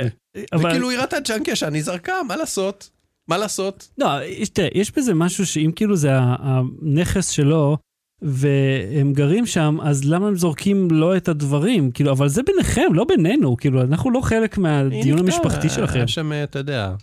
[0.52, 0.66] אבל...
[0.66, 2.90] וכאילו, היא ראתה ג'אנקי ישן, היא זרקה, מה לעשות?
[3.28, 3.88] מה לעשות?
[3.98, 4.06] לא,
[4.52, 7.76] תראה, יש בזה משהו שאם כאילו זה הנכס שלו,
[8.22, 11.90] והם גרים שם, אז למה הם זורקים לו את הדברים?
[11.90, 13.56] כאילו, אבל זה ביניכם, לא בינינו.
[13.56, 15.98] כאילו, אנחנו לא חלק מהדיון המשפחתי שלכם.
[15.98, 16.94] היה שם, אה, אתה יודע,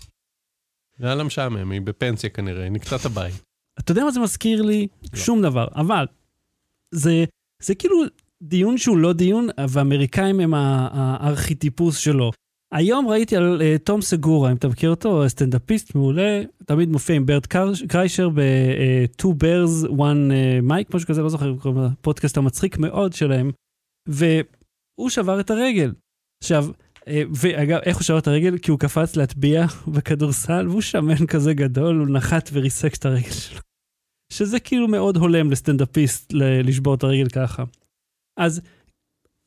[0.99, 3.41] זה היה לה משעמם, היא בפנסיה כנראה, היא את הבית.
[3.79, 4.87] אתה יודע מה זה מזכיר לי?
[5.13, 5.19] לא.
[5.19, 5.67] שום דבר.
[5.75, 6.05] אבל
[6.91, 7.25] זה,
[7.61, 7.97] זה כאילו
[8.41, 12.31] דיון שהוא לא דיון, ואמריקאים הם הארכיטיפוס שלו.
[12.75, 17.25] היום ראיתי על uh, תום סגורה, אם אתה מכיר אותו, סטנדאפיסט מעולה, תמיד מופיע עם
[17.25, 21.55] ברד קר- קריישר ב-Two Bears, One uh, Mike, משהו כזה, לא זוכר,
[21.85, 23.51] הפודקאסט המצחיק מאוד שלהם,
[24.07, 25.93] והוא שבר את הרגל.
[26.43, 26.65] עכשיו,
[27.07, 28.57] אה, ואגב, איך הוא שבר את הרגל?
[28.57, 33.59] כי הוא קפץ להטביע בכדורסל, והוא שמן כזה גדול, הוא נחת וריסק את הרגל שלו.
[34.33, 37.63] שזה כאילו מאוד הולם לסטנדאפיסט לשבור את הרגל ככה.
[38.39, 38.61] אז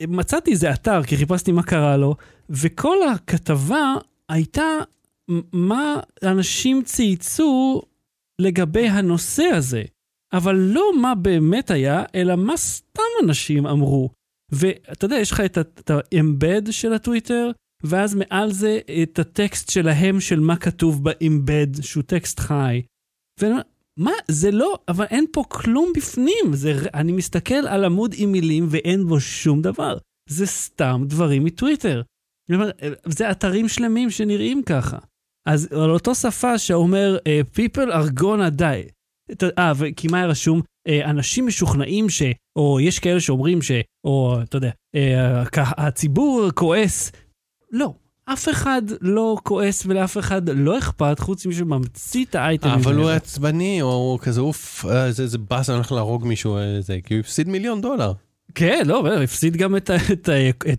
[0.09, 2.15] מצאתי איזה אתר, כי חיפשתי מה קרה לו,
[2.51, 3.95] וכל הכתבה
[4.29, 4.65] הייתה
[5.53, 7.83] מה אנשים צייצו
[8.41, 9.83] לגבי הנושא הזה.
[10.33, 14.11] אבל לא מה באמת היה, אלא מה סתם אנשים אמרו.
[14.53, 17.51] ואתה יודע, יש לך את ה- את ה-embed של הטוויטר,
[17.85, 22.83] ואז מעל זה את הטקסט שלהם של מה כתוב ב-embed, שהוא טקסט חי.
[23.99, 26.53] ומה, זה לא, אבל אין פה כלום בפנים.
[26.53, 29.99] זה, אני מסתכל על עמוד עם מילים ואין בו שום דבר.
[30.29, 32.03] זה סתם דברים מטוויטר.
[32.53, 32.71] אומר,
[33.07, 34.99] זה אתרים שלמים שנראים ככה.
[35.49, 38.93] אז על אותו שפה שאומר, אה, people are gonna die.
[39.59, 40.61] אה, וכי מה היה רשום?
[40.89, 42.23] אה, אנשים משוכנעים ש...
[42.59, 43.73] או יש כאלה שאומרים ש...
[44.05, 47.13] או, אתה יודע, אה, הציבור כועס.
[47.73, 47.95] לא,
[48.33, 53.11] אף אחד לא כועס ולאף אחד לא אכפת, חוץ ממי שממציא את האייטמים אבל הוא.
[53.11, 56.99] עצבני, או הוא כזה, אוף, אה, איזה איזה באסה, אני הולך להרוג מישהו, אה, זה,
[57.05, 58.13] כי הוא הפסיד מיליון דולר.
[58.55, 59.91] כן, לא, הוא הפסיד גם את,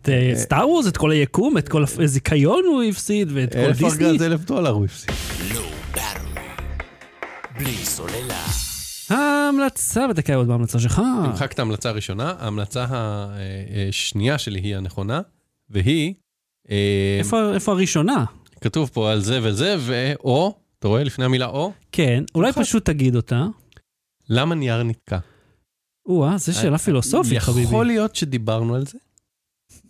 [0.09, 4.05] אה, סטאר וורס, את כל היקום, את כל הזיכיון הוא הפסיד, ואת כל אלף דיסני.
[4.05, 5.11] ארגז אלף דולר הוא הפסיד.
[5.55, 5.61] לא.
[7.59, 8.43] בלי סוללה.
[9.09, 11.01] ההמלצה, ותקע עוד בהמלצה שלך.
[11.23, 12.85] נמחק את ההמלצה הראשונה, ההמלצה
[13.89, 15.21] השנייה שלי היא הנכונה,
[15.69, 16.28] והיא, אה,
[17.19, 18.25] איפה, איפה הראשונה?
[18.61, 22.63] כתוב פה על זה וזה, ואו, אתה רואה לפני המילה או, כן, אולי נכון.
[22.63, 23.45] פשוט תגיד אותה.
[24.29, 25.17] למה נייר נתקע?
[26.05, 27.59] או-אה, זו שאלה פילוסופית, חביבי.
[27.61, 28.97] אה, יכול להיות שדיברנו על זה,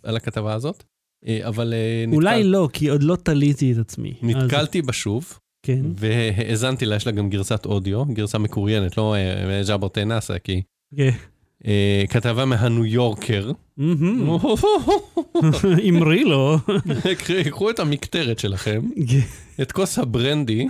[0.03, 0.83] על הכתבה הזאת,
[1.27, 4.09] אה, אבל אה, אולי נתקל- לא, כי עוד לא תליתי את עצמי.
[4.09, 5.85] אז- נתקלתי בה שוב, כן.
[5.95, 10.61] והאזנתי לה, יש לה גם גרסת אודיו, גרסה מקוריינת, לא אה, ז'אברטי נאסא, כי
[10.97, 11.09] כן.
[11.67, 13.51] אה, כתבה מהניו יורקר.
[15.89, 16.57] אמרי לו.
[17.45, 18.81] קחו את המקטרת שלכם.
[19.61, 20.67] את כוס הברנדי,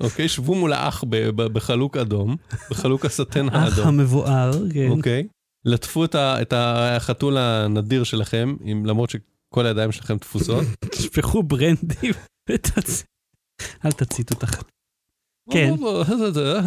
[0.00, 0.28] אוקיי?
[0.28, 1.04] שבו מול האח
[1.34, 2.36] בחלוק אדום,
[2.70, 4.88] בחלוק הסטן האדום, המבואר, כן.
[4.90, 5.26] אוקיי?
[5.64, 10.64] לטפו את החתול הנדיר שלכם, למרות שכל הידיים שלכם תפוסות.
[10.92, 12.10] תשפכו ברנדי
[12.50, 13.04] ותצ...
[13.84, 14.70] אל תציתו את החתול.
[15.50, 15.74] כן.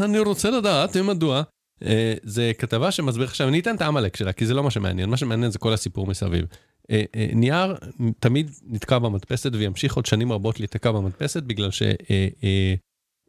[0.03, 1.43] אני רוצה לדעת מדוע.
[1.85, 5.09] אה, זה כתבה שמסביר עכשיו, אני אתן את העמלק שלה, כי זה לא מה שמעניין,
[5.09, 6.45] מה שמעניין זה כל הסיפור מסביב.
[6.91, 7.75] אה, אה, נייר
[8.19, 11.69] תמיד נתקע במדפסת וימשיך עוד שנים רבות להיתקע במדפסת, בגלל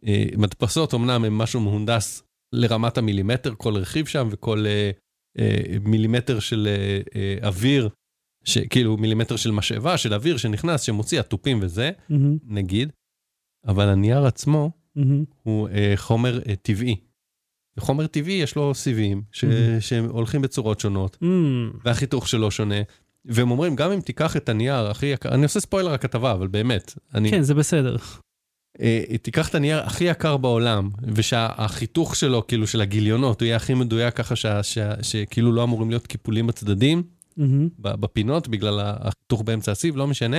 [0.03, 2.23] שמדפסות אמנם הם משהו מהונדס
[2.53, 4.65] לרמת המילימטר, כל רכיב שם וכל
[5.81, 6.69] מילימטר של
[7.43, 7.89] אוויר,
[8.71, 11.91] כאילו מילימטר של משאבה, של אוויר שנכנס, שמוציא התופים וזה,
[12.47, 12.93] נגיד,
[13.67, 14.71] אבל הנייר עצמו.
[15.43, 16.97] הוא חומר טבעי.
[17.81, 19.49] וחומר טבעי יש לו סיבים ש- Mhm.
[19.81, 21.71] שהולכים בצורות שונות, מהמם.
[21.85, 22.75] והחיתוך שלו שונה,
[23.25, 26.95] והם אומרים, גם אם תיקח את הנייר הכי יקר, אני עושה ספוילר הכתבה, אבל באמת,
[27.15, 27.97] אני, כן, זה בסדר.
[28.81, 33.75] אה, תיקח את הנייר הכי יקר בעולם, ושהחיתוך שלו, כאילו, של הגיליונות, הוא יהיה הכי
[33.75, 37.03] מדויק ככה שה- שה- שכאילו לא אמורים להיות קיפולים בצדדים.
[37.79, 40.37] ב- בפינות, בגלל החיתוך באמצע הסיב, לא משנה.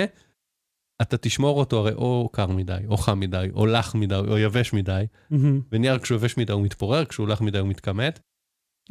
[1.01, 4.73] אתה תשמור אותו הרי או קר מדי, או חם מדי, או לח מדי, או יבש
[4.73, 5.61] מדי, מהמם.
[5.71, 8.19] ונייר כשהוא יבש מדי הוא מתפורר, כשהוא לח מדי הוא מתכמת.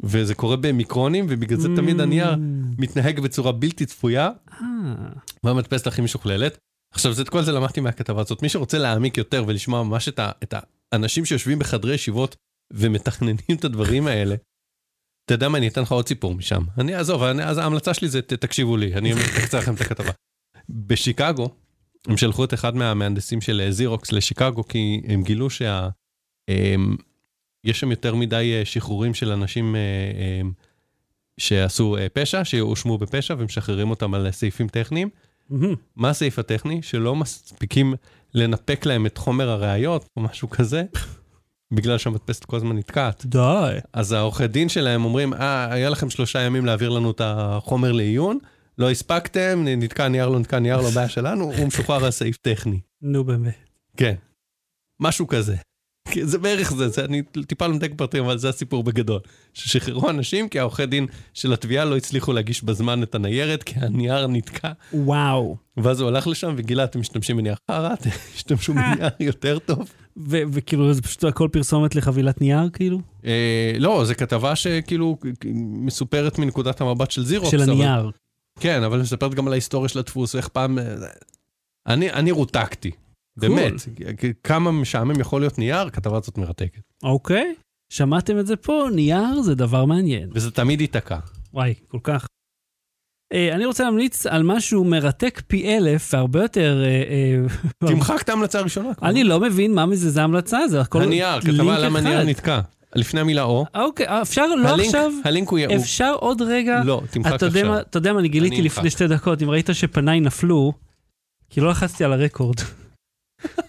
[0.03, 2.35] וזה קורה במיקרונים, ובגלל זה תמיד הנייר
[2.77, 4.57] מתנהג בצורה בלתי צפויה, אה,
[5.43, 6.57] והמדפסת הכי משוכללת.
[6.93, 8.41] עכשיו, את כל זה למדתי מהכתבה הזאת.
[8.41, 10.53] מי שרוצה להעמיק יותר ולשמוע ממש את, ה, את
[10.91, 12.35] האנשים שיושבים בחדרי ישיבות
[12.73, 14.35] ומתכננים את הדברים האלה,
[15.25, 16.63] אתה יודע מה, אני אתן לך עוד סיפור משם.
[16.77, 20.11] אני, עזוב, אני, אז ההמלצה שלי זה, תקשיבו לי, אני אקצר לכם את הכתבה.
[20.69, 21.49] בשיקגו,
[22.07, 25.89] הם שלחו את אחד מהמהנדסים של זירוקס לשיקגו, כי הם גילו שה...
[26.47, 26.97] הם,
[27.63, 30.41] יש שם יותר מדי אה, שחרורים של אנשים אה, אה,
[31.37, 35.09] שעשו פשע, שהואשמו בפשע ומשחררים אותם על סעיפים טכניים.
[35.49, 35.75] מהמם.
[35.95, 36.81] מה הסעיף הטכני?
[36.81, 37.93] שלא מספיקים
[38.33, 40.83] לנפק להם את חומר הראיות או משהו כזה,
[41.71, 43.25] בגלל שהמדפסת כל הזמן נתקעת.
[43.25, 43.77] די.
[43.93, 48.37] אז העורכי דין שלהם אומרים, אה, היה לכם שלושה ימים להעביר לנו את החומר לעיון,
[48.77, 52.79] לא הספקתם, נתקע נייר, לא נתקע נייר, לא בעיה שלנו, הוא משוחרר על סעיף טכני.
[53.01, 53.57] נו באמת.
[53.97, 54.15] כן.
[54.99, 55.55] משהו כזה.
[56.21, 59.19] זה בערך זה, זה אני טיפה מדייק פרטים, אבל זה הסיפור בגדול.
[59.53, 64.27] ששחררו אנשים כי העורכי דין של התביעה לא הצליחו להגיש בזמן את הניירת, כי הנייר
[64.27, 65.57] נתקע, וואו.
[65.77, 69.91] ואז הוא הלך לשם וגילה, אתם משתמשים בנייר חרא, אתם תשתמשו בנייר יותר טוב.
[70.27, 73.01] וכאילו זה פשוט הכל פרסומת לחבילת נייר כאילו?
[73.25, 75.17] אה, לא, זו כתבה שכאילו
[75.85, 77.51] מסופרת מנקודת המבט של זירוקס.
[77.51, 78.11] של הנייר.
[78.59, 80.79] כן, אבל מספרת גם על ההיסטוריה של הדפוס, איך פעם...
[80.79, 80.95] אה,
[81.87, 82.91] אני, אני רותקתי,
[83.37, 83.73] באמת.
[84.17, 86.81] כ- כמה משעמם יכול להיות נייר, הכתבה הזאת מרתקת.
[87.03, 87.55] אוקיי.
[87.93, 90.29] שמעתם את זה פה, נייר זה דבר מעניין.
[90.33, 91.19] וזה תמיד ייתקע.
[91.53, 92.27] וואי, כל כך.
[93.33, 96.83] אה, אני רוצה להמליץ על משהו מרתק פי אלף והרבה יותר...
[96.85, 97.03] אה,
[97.83, 98.89] אה, תמחק את ההמלצה הראשונה.
[99.03, 101.99] אני לא מבין מה מזה זה המלצה, זה הכל הנייר, כתבה למה.
[101.99, 102.61] הנייר נתקע.
[102.95, 103.65] לפני המילה או.
[103.75, 105.59] אוקיי, אה, אפשר לא הלינק- עכשיו, הלינק הוא...
[105.59, 106.81] הוא- אפשר עוד רגע.
[106.85, 107.79] לא, תמחק עכשיו.
[107.79, 108.89] אתה יודע מה, אני גיליתי אני לפני.
[108.89, 110.73] שתי דקות, אם ראית שפניי נפלו,
[111.49, 112.55] כי לא לחצתי על הרקורד.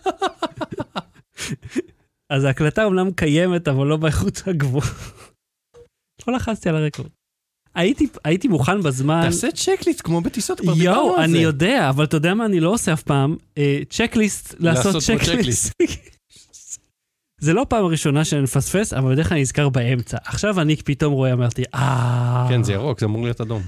[2.31, 4.87] אז ההקלטה אומנם קיימת, אבל לא באיכות הגבוהה.
[6.29, 7.09] לא לחצתי על הרקורד.
[7.75, 11.39] הייתי, הייתי מוכן בזמן, תעשה צ'קליסט כמו בטיסות, כבר דיברנו יואו, על אני זה.
[11.39, 13.37] יודע, אבל אתה יודע מה אני לא עושה אף פעם?
[13.59, 15.73] אה, צ'קליסט, לעשות לעשות צ'קליסט.
[17.43, 20.17] זה לא פעם ראשונה שאני מפספס, אבל בדרך כלל אני נזכר באמצע.
[20.25, 22.47] עכשיו אני פתאום רואה, אמרתי, אה...
[22.49, 23.63] כן, זה ירוק, זה אמור להיות אדום.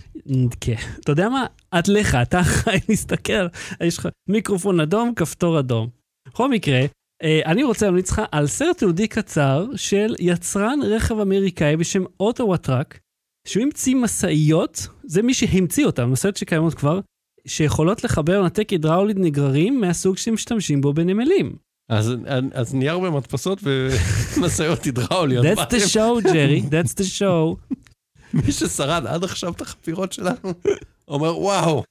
[0.60, 0.74] כן.
[1.00, 1.46] אתה יודע מה?
[1.78, 3.46] את לך, אתה אחראי להסתכל,
[3.80, 5.88] יש לך מיקרופון אדום, כפתור אדום.
[6.28, 6.80] בכל מקרה,
[7.22, 12.56] אה, אני רוצה להמליץ לך על סרט תיעודי קצר של יצרן רכב אמריקאי בשם אוטווה
[12.56, 12.98] טראק,
[13.48, 17.00] שהוא המציא משאיות, זה מי שהמציא אותם, משאיות שקיימות כבר,
[17.46, 21.63] שיכולות לחבר הידראולית נגררים מהסוג שמשתמשים בו בנמלים.
[21.88, 22.12] אז,
[22.52, 25.46] אז נייר במדפסות ומשאיות הידראוליות.
[25.46, 27.74] That's מה the show, ג'רי, that's the show.
[28.34, 30.54] מי ששרד עד עכשיו את החפירות שלנו,
[31.08, 31.82] אומר וואו.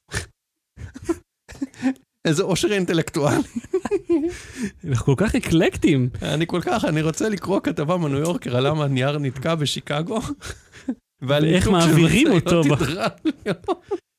[2.28, 3.38] איזה עושר אינטלקטואלי.
[4.90, 6.10] אנחנו כל כך אקלקטים.
[6.22, 10.20] אני כל כך, אני רוצה לקרוא כתבה מניו יורקר על למה הנייר נתקע בשיקגו.
[11.22, 12.62] ואיך מעבירים אותו.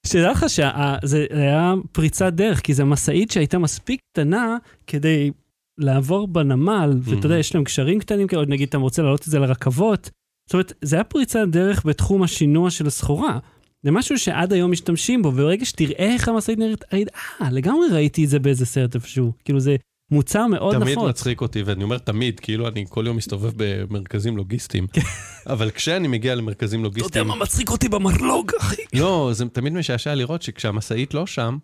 [0.07, 4.57] שתדע לך שזה היה פריצת דרך, כי זו משאית שהייתה מספיק קטנה
[4.87, 5.31] כדי
[5.79, 9.39] לעבור בנמל, ואתה יודע, יש להם קשרים קטנים כאלה, נגיד אתה רוצה להעלות את זה
[9.39, 10.11] לרכבות.
[10.47, 13.39] זאת אומרת, זה היה פריצת דרך בתחום השינוע של הסחורה.
[13.83, 18.29] זה משהו שעד היום משתמשים בו, וברגע שתראה איך המשאית נראית, אה, לגמרי ראיתי את
[18.29, 19.33] זה באיזה סרט איפשהו.
[19.45, 19.77] כאילו זה
[20.11, 21.09] מוצר מאוד תמיד נפוץ.
[21.09, 24.87] מצחיק אותי, ואני אומר תמיד, כאילו אני כל יום מסתובב במרכזים לוגיסטיים.
[25.47, 28.83] אבל כשאני מגיע למרכזים אתה יודע לוגיסטיים, מה מצחיק אותי במרלוג, אחי?
[29.01, 31.59] לא, זה תמיד משעשע לראות שכשהמשאית לא שם.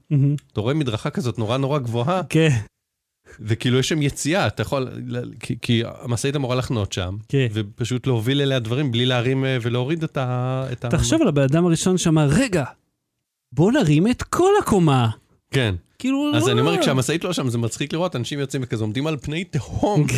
[0.53, 2.57] אתה רואה מדרכה כזאת נורא נורא גבוהה, כן,
[3.41, 4.89] וכאילו יש שם יציאה, אתה יכול,
[5.41, 7.47] כי, כי המשאית אמורה לחנות שם, כן.
[7.53, 10.67] ופשוט להוביל אליה דברים בלי להרים אה, ולהוריד את ה...
[10.73, 12.65] את ה- תחשוב על הבן אדם הראשון שאמר, רגע,
[13.53, 15.11] בוא נרים את כל הקומה.
[15.51, 15.75] כן.
[15.99, 16.81] כאילו, אז אני אומר, לא.
[16.81, 20.07] כשהמשאית לא שם, זה מצחיק לראות, אנשים יוצאים וכזה עומדים על פני תהום,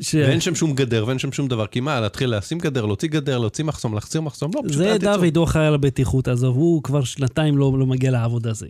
[0.00, 0.14] ש...
[0.14, 3.38] ואין שם שום גדר ואין שם שום דבר, כי מה, להתחיל לשים גדר, להוציא גדר,
[3.38, 4.96] להוציא מחסום, להחזיר מחסום, לא, פשוט זה.
[5.00, 8.66] דוד, הוא אחראי על הבטיחות, עזוב, הוא כבר שנתיים לא, לא מגיע לעבודה הזה.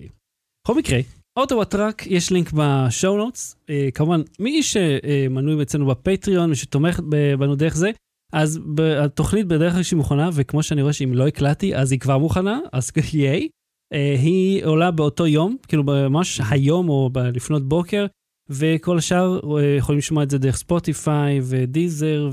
[0.65, 0.99] בכל מקרה,
[1.39, 3.57] אוטו טראק, יש לינק ב show notes.
[3.71, 7.91] אה, כמובן, מי שמנוי אצלנו בפטריון ושתומך ב- בנו דרך זה,
[8.33, 8.61] אז
[9.05, 12.61] התוכנית בדרך כלל שהיא מוכנה, וכמו שאני רואה שאם לא הקלטתי, אז היא כבר מוכנה,
[12.73, 13.49] אז ייי.
[13.93, 18.07] אה, היא עולה באותו יום, כאילו ממש היום או לפנות בוקר,
[18.51, 22.31] וכל השאר אה, יכולים לשמוע את זה דרך ספוטיפיי ודיזר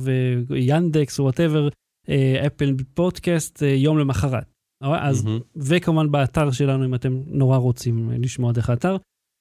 [0.47, 1.70] ויאנדקס whatever,
[2.47, 4.51] אפל פודקאסט, יום למחרת.
[4.82, 5.40] אז, מהמם.
[5.56, 8.98] וכמובן באתר שלנו, אם אתם נורא רוצים לשמוע דרך האתר.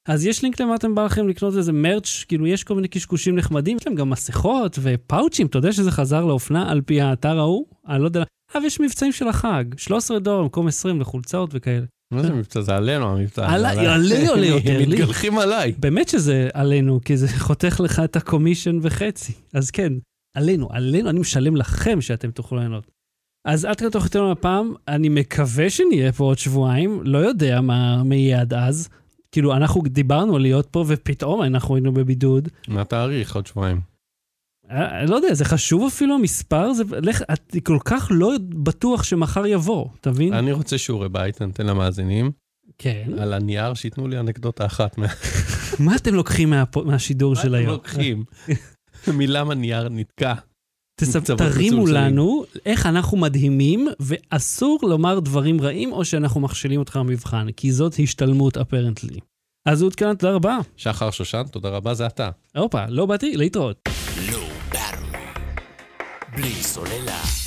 [0.08, 3.36] אז יש לינק למה אתם בא לכם לקנות איזה merch, כאילו יש כל מיני קשקושים
[3.36, 7.66] נחמדים, יש להם גם מסכות ופאוצ'ים, אתה יודע שזה חזר לאופנה על פי האתר ההוא?
[7.88, 8.22] אני לא יודע,
[8.56, 11.86] אה, ויש מבצעים של החג, 13 דולר במקום 20 לחולצות וכאלה.
[12.12, 12.60] מה זה מבצע?
[12.60, 13.52] זה עלינו המבצע.
[13.52, 13.86] עליי.
[13.86, 14.86] עלי עולה יותר, לי.
[14.86, 15.72] מתגלחים עליי.
[15.78, 19.32] באמת שזה עלינו, כי זה חותך לך את ה commission וחצי.
[19.52, 19.92] אז כן,
[20.36, 22.90] עלינו, עלינו, אני משלם לכם שאתם תוכלו ליהנות.
[23.44, 28.14] אז עד כאן יותר הפעם, אני מקווה שנהיה פה עוד שבועיים, לא יודע מה מה
[28.14, 28.88] יהיה עד אז.
[29.32, 32.48] כאילו, אנחנו דיברנו על להיות פה, ופתאום אנחנו היינו בבידוד.
[32.68, 33.36] מה התאריך?
[33.36, 33.80] עוד שבועיים.
[34.70, 36.72] אה, לא יודע, זה חשוב אפילו המספר?
[36.72, 40.34] זה, לך, את כל כך לא בטוח שמחר יבוא, אתה מבין?
[40.34, 42.30] אני רוצה שיעורי בית, אני אתן למאזינים.
[42.78, 43.10] כן.
[43.18, 44.98] על הנייר, שייתנו לי אנקדוטה אחת.
[44.98, 45.06] מה
[45.78, 46.52] מה אתם לוקחים
[46.84, 47.72] מהשידור של אתם היום?
[47.72, 48.24] לוקחים?
[49.18, 50.34] מלמה נייר נתקע.
[51.36, 51.86] תרימו.
[51.86, 57.94] לנו איך אנחנו מדהימים, ואסור לומר דברים רעים או שאנחנו מכשילים אותך במבחן, כי זאת
[58.02, 59.18] השתלמות אפרנטלי.
[59.66, 60.58] אז עודכן, תודה רבה.
[60.76, 62.30] שחר שושן, תודה רבה, זה אתה.
[62.56, 63.88] הופה, לא באתי, להתראות.
[64.32, 64.50] לא.
[66.36, 67.39] בלי סוללה.